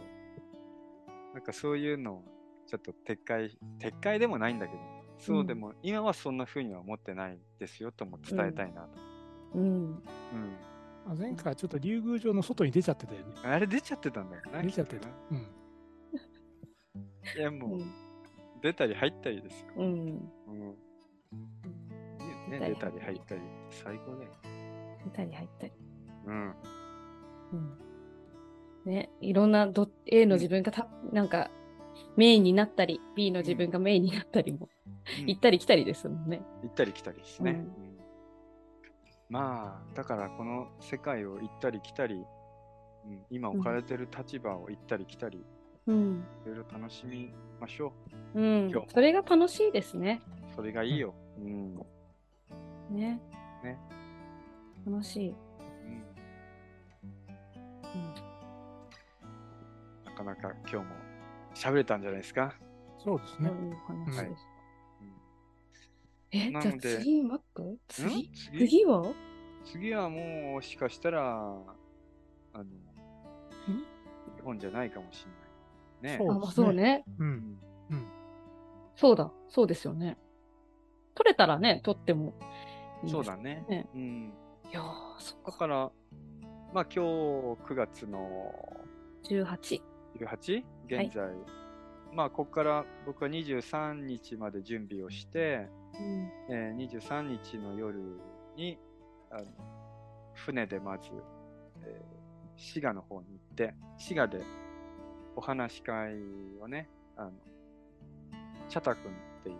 [1.33, 2.23] なんかそういうのを
[2.67, 4.79] ちょっと撤回撤回でもないんだけど
[5.19, 8.89] そうでも、今はそんな風には思ってないですよとも伝えたいなと。
[9.55, 9.63] うん。
[9.63, 10.03] うん。
[11.07, 13.25] あ前回はちょっと竜宮城の外に出ちゃってたよね。
[13.43, 14.61] あれ出ちゃってたんだよな。
[14.61, 15.07] 出ちゃってた。
[15.31, 15.37] うん。
[17.39, 17.79] いや、もう、
[18.61, 19.67] 出たり入ったりですよ。
[19.77, 19.85] うん。
[19.85, 19.89] うん。
[19.89, 19.93] い
[22.25, 23.41] いよね、出出たりたり入ったり。
[23.69, 24.31] 最高だよ。
[25.05, 25.73] 出たり入ったり。
[26.25, 26.55] うん。
[27.53, 27.77] うん。
[28.85, 31.49] ね、いろんなど A の自分がた、なんか
[32.17, 34.83] メインになったり、B の自分がメインになったりも、うん
[35.25, 36.41] 行ったり来たりですもんね。
[36.63, 37.51] 行ったり来たりですね。
[37.51, 37.93] うんうん
[39.29, 45.43] まあ、だからこの世界を行ったり来たり、うん、今置かれてる立場を行ったり来たり、
[45.87, 46.23] うん。
[46.45, 47.93] いろいろ楽しみましょ
[48.35, 48.85] うん今日も。
[48.93, 50.21] それが楽しいですね。
[50.51, 50.55] う。
[50.55, 51.13] それがいいよ。
[51.39, 51.75] うん。
[52.91, 53.19] ね。
[53.63, 53.77] ね。
[54.85, 55.35] 楽しい。
[57.95, 58.13] うんうん
[60.05, 60.83] なかなか今日も
[61.55, 62.53] 喋れたんじゃないですか？
[62.99, 63.49] そうですね。
[63.49, 64.17] そういう話です。
[64.19, 64.35] はいうん
[66.35, 68.33] え、じゃあ次、マック次ん？
[68.33, 68.67] 次？
[68.67, 68.85] 次？
[68.85, 69.13] は？
[69.65, 72.63] 次はもしかしたら、あの、
[74.35, 75.25] 日本じゃないかもし
[76.01, 76.17] れない。
[76.19, 76.25] ね。
[76.27, 77.03] あ、まあそうね。
[77.19, 77.23] う。
[77.23, 77.57] うんん
[78.95, 79.31] そうだ。
[79.47, 80.17] そうですよね。
[81.13, 82.31] 取れたらね、取ってもいい
[83.03, 83.63] ですそうだね。
[83.69, 84.33] ねうん。
[84.71, 85.51] いやー、そっか。
[85.51, 85.91] だから、
[86.73, 86.99] まあ今日
[87.71, 88.51] 9月の
[89.29, 89.79] 18。
[90.19, 91.29] 18現在、
[92.11, 96.31] まあここから僕は23日まで準備をして、うん。
[96.49, 97.99] えー23日の夜
[98.57, 98.79] に
[99.29, 99.45] あの
[100.33, 101.11] 船でまず、
[101.83, 102.23] えー
[102.55, 104.41] 滋賀の方に行って滋賀で
[105.35, 106.13] お話し会
[106.61, 106.87] をね
[107.17, 107.31] あの
[108.69, 109.13] 茶太くんっ
[109.43, 109.55] ていう、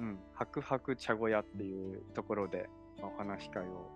[0.00, 2.68] うん白白茶小屋っていうところで、
[3.00, 3.88] まあお話し会を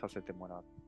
[0.00, 0.85] させてもらって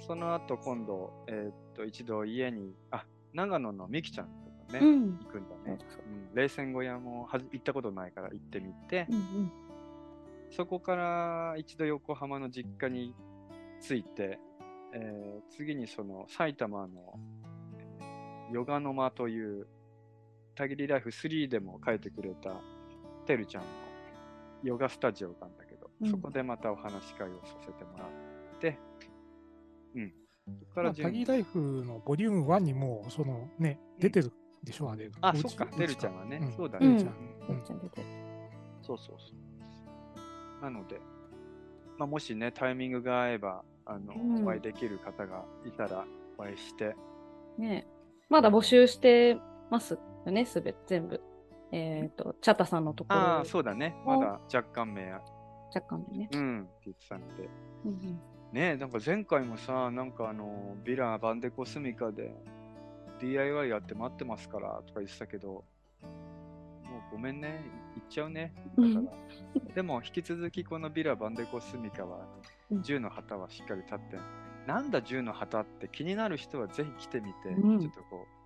[0.00, 3.04] その後今度、えーっと一度家にあ
[3.34, 4.32] 長野のみきちゃんと
[4.72, 5.18] かね、うん。
[5.18, 5.78] 行くんだね。
[5.88, 9.52] そうん、冷戦小屋もはじ行ったことないから行ってみて、うんうん。
[10.50, 13.14] そこから一度横浜の実家に
[13.80, 14.38] 着いて、
[14.92, 17.18] えー次にその埼玉の
[18.00, 19.66] えーヨガの間という、
[20.54, 22.50] たぎりライフ3でも書いてくれた
[23.26, 23.68] てるちゃんの
[24.62, 26.10] ヨガスタジオがあるんだけど、うん。
[26.10, 28.27] そこでまたお話し会をさせてもらって、
[29.94, 30.12] うん。
[30.58, 31.08] そこかまあ、ら順。
[31.08, 34.32] タギライフのボリューム1にも、そのね、出てる
[34.62, 35.10] でしょ、あれ。
[35.20, 36.52] あ、そっか、てるちゃんはね、うん。
[36.52, 37.78] そうだね、てるちゃん。
[37.80, 38.06] 出てる。
[38.82, 39.32] そうそうそ
[40.60, 40.62] う。
[40.62, 41.00] なので、
[41.98, 44.44] まあ、もしね、タイミングが合えば、あの、うん。
[44.44, 46.04] お会いできる方がいたら、
[46.36, 46.96] お会いして、
[47.58, 47.86] ね。
[48.28, 49.36] まだ募集して
[49.70, 51.20] ますよね、すべて、全部。
[51.70, 53.20] えっ、と、チャタさんのところ。
[53.20, 55.12] ああ、そうだね、まだ若干名、
[55.74, 56.28] 若干でね。
[56.32, 57.48] うん、って言ってたので。
[57.84, 58.20] うんうん
[58.52, 62.34] ねなんか前回もさ、なんかあの、ビラ、バンデコスミカで、
[63.20, 65.64] DIY やって待ってますから、とか言ってたけど、も
[67.10, 67.60] うごめんね、
[67.96, 68.54] 行っちゃうね。
[68.76, 69.06] だか
[69.66, 69.74] ら。
[69.74, 72.18] でも、引き続きこのビラ、バンデコスミカは、
[72.70, 74.18] うん銃の旗はしっかり立って、
[74.66, 78.38] なんだ銃の旗って気になる人はぜひ来てみて、うんちょっとこう、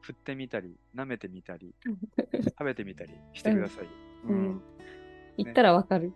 [0.00, 1.74] 振ってみたり、舐めてみたり、
[2.44, 3.88] 食べてみたりしてください。
[5.36, 6.12] 行ったらわかる。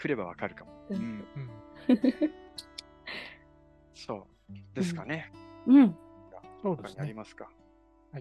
[0.00, 0.72] 来ればわかるかも。
[0.90, 1.24] うん。
[3.94, 4.74] そう。
[4.74, 5.32] ですかね。
[5.66, 5.96] うん。
[6.62, 7.14] そうですねあり。
[7.14, 7.50] ますか？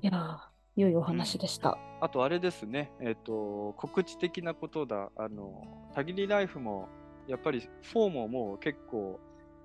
[0.01, 0.39] いやー、
[0.81, 1.77] 良いお話でした。
[2.01, 6.89] あとあれですね、えっ、と、告知的なことだ、あの、たぎりライフも、
[7.27, 9.19] やっぱりフォームをもう結構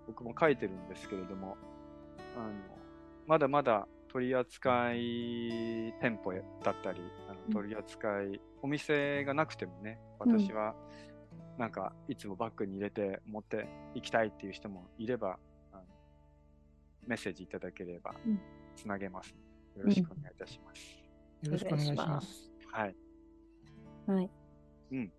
[0.07, 1.57] 僕も書いてるんですけれども、
[2.37, 2.53] あの、
[3.27, 10.75] まだまだ取り扱い店舗だったり、あうんの取り扱い、お店がなくてもね、うん私は、
[11.59, 15.39] なんか、いつもバッグに入れて持って行きたいっていう人もいれば、
[15.73, 15.83] あの
[17.07, 18.41] メッセージいただければうん、
[18.75, 19.35] つなげます。
[19.77, 21.03] よろしくお願いいたします。
[21.43, 22.51] よろしくお願いします。
[22.73, 22.97] はい。
[24.07, 24.31] はい。
[24.93, 25.13] うん。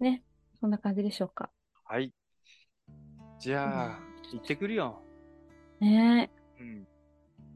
[0.00, 0.22] ね。
[0.60, 1.50] そんな感じでしょうか。
[1.84, 2.12] はい。
[3.38, 3.98] じゃあ、
[4.32, 5.00] 行ってくるよ。
[5.80, 6.62] ねえ。
[6.62, 6.78] うん。
[6.78, 6.86] いっ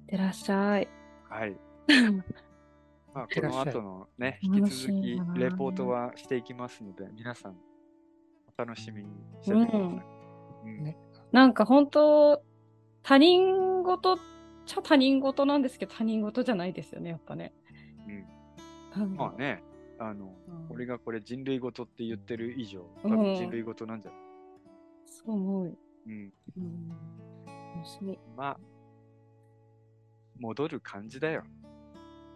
[0.06, 0.88] てらっしゃい。
[1.28, 1.56] はい。
[3.14, 7.56] まあ、この後のね、楽引きし続きレポートはしていきますので、皆さん、お
[8.56, 9.10] 楽しみに
[9.42, 9.80] しててください。
[9.80, 10.96] うんね
[11.32, 12.42] なんか本当、
[13.02, 14.16] 他人事っ
[14.66, 17.52] ちゃ他人事なんですけど、他人事じゃないですよね、やっぱね。
[18.96, 19.62] うんうんまあね、
[19.98, 24.20] あの、うん俺がこれ人類事って言ってる以上、多うん分人類事なんじゃない、
[25.06, 25.78] そう思う。
[26.06, 26.88] うん、うん。
[27.74, 28.18] 楽しみ。
[28.36, 28.60] まあ、
[30.38, 31.44] 戻る感じだよ。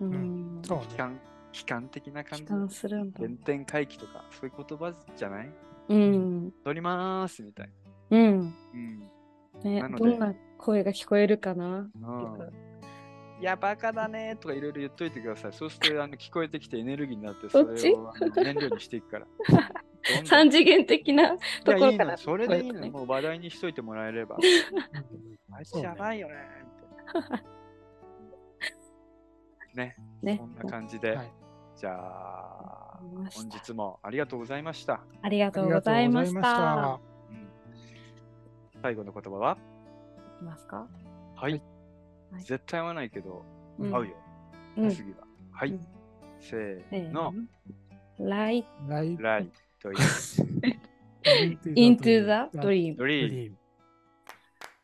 [0.01, 0.63] うん。
[0.63, 0.85] そうね。
[0.89, 1.21] 期間、
[1.53, 2.45] 期間的な感じ。
[2.45, 3.19] 帰還するんだ。
[3.21, 5.51] 原点回帰とか、そういう言葉じゃない？
[5.89, 6.53] うん。
[6.65, 7.71] 撮りまーすみたい
[8.11, 8.19] な。
[8.19, 8.55] うん。
[8.75, 9.01] うん。
[9.65, 11.89] ねどんな声が聞こえるかな？
[11.95, 12.53] うん
[13.39, 15.53] いや、バカだねとかいろいろ言っといてください。
[15.53, 17.89] そうするとあの聞こえてきてエネルギーになって、そそっち？
[17.89, 19.27] れを燃料にしていくから。
[20.25, 21.99] 三次元的なとこいや、いいの。
[21.99, 22.17] ろから。
[22.17, 22.81] それでいいの。
[22.81, 24.39] ねもう話題にしといてもらえれば。
[25.53, 26.35] あいつやばいよね。
[29.77, 31.15] ね、ねこんな感じで。
[31.15, 31.33] はい
[31.77, 32.99] じゃあ、
[33.35, 35.03] 本日もありがとうございました。
[35.21, 36.99] ありがあとうございました。
[37.31, 37.47] うん
[38.83, 39.59] 最後の言葉は？
[40.41, 40.87] いますか
[41.35, 41.53] はい。
[41.53, 43.45] はい絶対合わないけど、
[43.79, 44.15] うん合うよ。
[44.79, 45.19] うん次は。
[45.53, 45.73] はい。
[45.73, 45.87] うん
[46.41, 47.35] せせーーの。
[48.21, 49.97] ライライライトイ
[51.75, 53.57] into the dream ドリーム。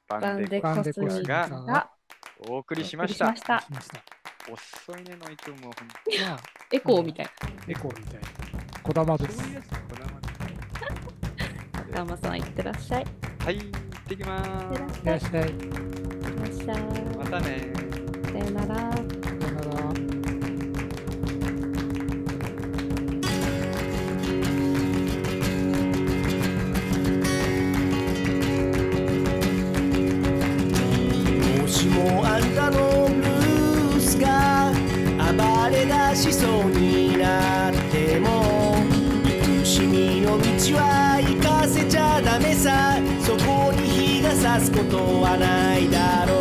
[0.09, 1.91] ババンデココスがが
[2.51, 3.35] お送りしました。
[4.51, 5.69] 遅いね、ノイ君も。
[5.69, 6.41] まあ、
[6.73, 7.31] エコーみたい
[7.69, 8.21] エコーみたいな。
[8.83, 9.45] こだまですこ
[9.97, 10.21] だまな。
[11.91, 13.07] 赤間さん、いってらっしゃい。
[13.39, 13.71] はい、行っ
[14.09, 14.43] てきま
[14.75, 15.05] す。
[15.05, 15.33] らっしゃい。
[15.33, 15.49] いらっしゃい。
[15.49, 15.55] いっ
[16.27, 16.83] てらっしゃい。
[17.17, 17.73] またね
[18.33, 18.75] さよなら。
[18.91, 19.83] さよなら。
[31.63, 32.82] もしもあんたの
[40.75, 42.97] は行かせちゃダメさ。
[43.21, 46.32] そこに日が差すことはないだろう。